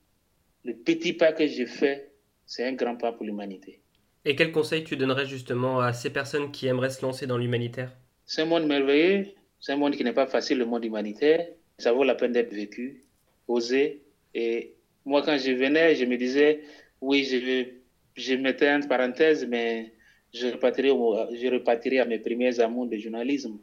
[0.65, 2.13] le petit pas que j'ai fait,
[2.47, 3.82] c'est un grand pas pour l'humanité.
[4.25, 7.93] Et quel conseil tu donnerais justement à ces personnes qui aimeraient se lancer dans l'humanitaire?
[8.25, 9.27] C'est un monde merveilleux,
[9.59, 11.47] c'est un monde qui n'est pas facile, le monde humanitaire.
[11.79, 13.03] Ça vaut la peine d'être vécu,
[13.49, 14.03] osé.
[14.35, 16.61] Et moi, quand je venais, je me disais,
[17.01, 17.67] oui, je,
[18.15, 19.93] je mettais une parenthèse, mais
[20.33, 23.59] je repartirai, je repartirai à mes premiers amours de journalisme.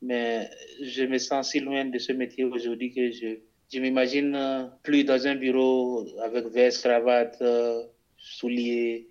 [0.00, 0.48] Mais
[0.80, 3.36] je me sens si loin de ce métier aujourd'hui que je,
[3.70, 7.82] je m'imagine plus dans un bureau avec veste, cravate, euh,
[8.16, 9.08] souliers,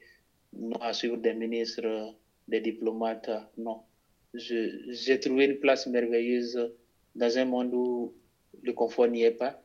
[0.82, 2.16] à suivre des ministres,
[2.48, 3.30] des diplomates.
[3.58, 3.82] Non.
[4.34, 6.72] J'ai trouvé une place merveilleuse
[7.16, 8.14] dans un monde où
[8.62, 9.62] le confort n'y est pas,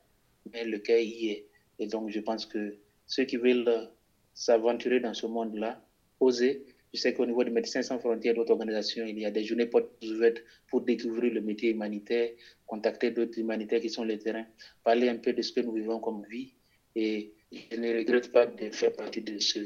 [0.52, 1.46] mais le cœur y est.
[1.78, 2.76] Et donc, je pense que
[3.06, 3.90] ceux qui veulent
[4.34, 5.82] s'aventurer dans ce monde-là,
[6.20, 6.64] oser.
[6.92, 9.66] Je sais qu'au niveau de Médecins sans frontières, d'autres organisations, il y a des journées
[9.66, 12.30] portes ouvertes pour découvrir le métier humanitaire,
[12.66, 14.46] contacter d'autres humanitaires qui sont les terrains,
[14.84, 16.54] parler un peu de ce que nous vivons comme vie.
[16.94, 19.58] Et je ne regrette pas de faire partie de ce,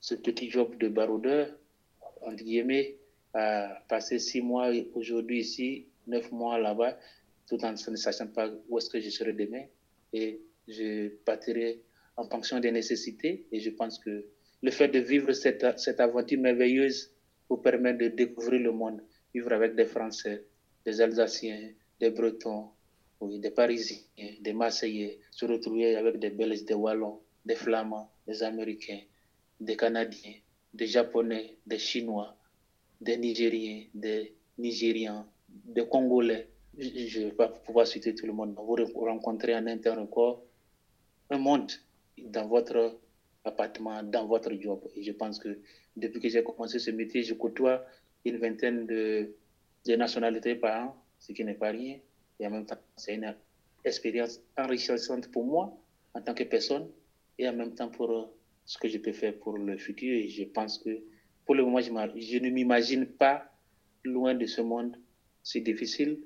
[0.00, 1.48] ce petit job de baroudeur,
[2.22, 2.96] entre guillemets,
[3.34, 6.98] à passer six mois aujourd'hui ici, neuf mois là-bas,
[7.46, 9.64] tout en ne sachant pas où est-ce que je serai demain.
[10.12, 11.80] Et je partirai
[12.16, 13.46] en fonction des nécessités.
[13.52, 14.24] Et je pense que
[14.62, 17.12] le fait de vivre cette, cette aventure merveilleuse
[17.48, 19.02] vous permet de découvrir le monde,
[19.34, 20.44] vivre avec des Français,
[20.84, 21.70] des Alsaciens,
[22.00, 22.68] des Bretons,
[23.20, 23.98] oui, des Parisiens,
[24.40, 29.00] des Marseillais, se retrouver avec des Belges, des Wallons, des Flamands, des Américains,
[29.60, 30.34] des Canadiens,
[30.72, 32.36] des Japonais, des Chinois,
[33.00, 36.48] des Nigériens, des Nigérians, des Congolais.
[36.78, 38.54] Je ne vais pas pouvoir citer tout le monde.
[38.56, 40.42] Vous rencontrez en interne encore
[41.30, 41.72] un monde
[42.16, 42.98] dans votre
[43.44, 44.80] appartement, dans votre job.
[44.94, 45.58] Et je pense que
[45.96, 47.84] depuis que j'ai commencé ce métier, je côtoie
[48.24, 49.34] une vingtaine de,
[49.86, 51.98] de nationalités par an, ce qui n'est pas rien.
[52.38, 53.34] Et en même temps, c'est une
[53.84, 55.76] expérience enrichissante pour moi
[56.14, 56.88] en tant que personne
[57.38, 58.30] et en même temps pour
[58.68, 60.12] ce que je peux faire pour le futur.
[60.12, 60.90] Et je pense que
[61.46, 61.90] pour le moment, je,
[62.20, 63.50] je ne m'imagine pas
[64.04, 64.94] loin de ce monde
[65.42, 66.18] si difficile,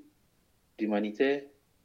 [0.77, 1.43] d'humanitaire,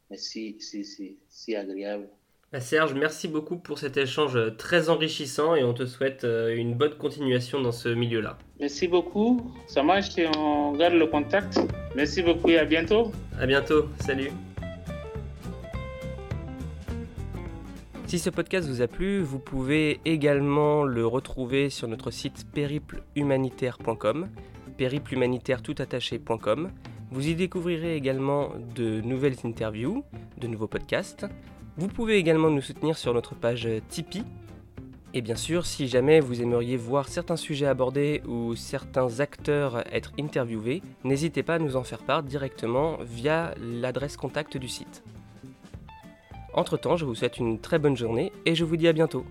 [0.09, 2.09] mais si, si, si, si agréable.
[2.51, 6.73] Bah, Serge, merci beaucoup pour cet échange très enrichissant et on te souhaite euh, une
[6.73, 8.37] bonne continuation dans ce milieu-là.
[8.59, 11.59] Merci beaucoup, ça marche et on garde le contact.
[11.95, 13.11] Merci beaucoup et à bientôt.
[13.39, 14.31] À bientôt, salut.
[18.09, 24.29] Si ce podcast vous a plu, vous pouvez également le retrouver sur notre site périplehumanitaire.com,
[24.77, 26.71] périplehumanitaire.toutattaché.com.
[27.11, 30.03] Vous y découvrirez également de nouvelles interviews,
[30.39, 31.27] de nouveaux podcasts.
[31.77, 34.23] Vous pouvez également nous soutenir sur notre page Tipeee.
[35.13, 40.13] Et bien sûr, si jamais vous aimeriez voir certains sujets abordés ou certains acteurs être
[40.19, 45.03] interviewés, n'hésitez pas à nous en faire part directement via l'adresse contact du site.
[46.53, 49.25] Entre-temps, je vous souhaite une très bonne journée et je vous dis à bientôt.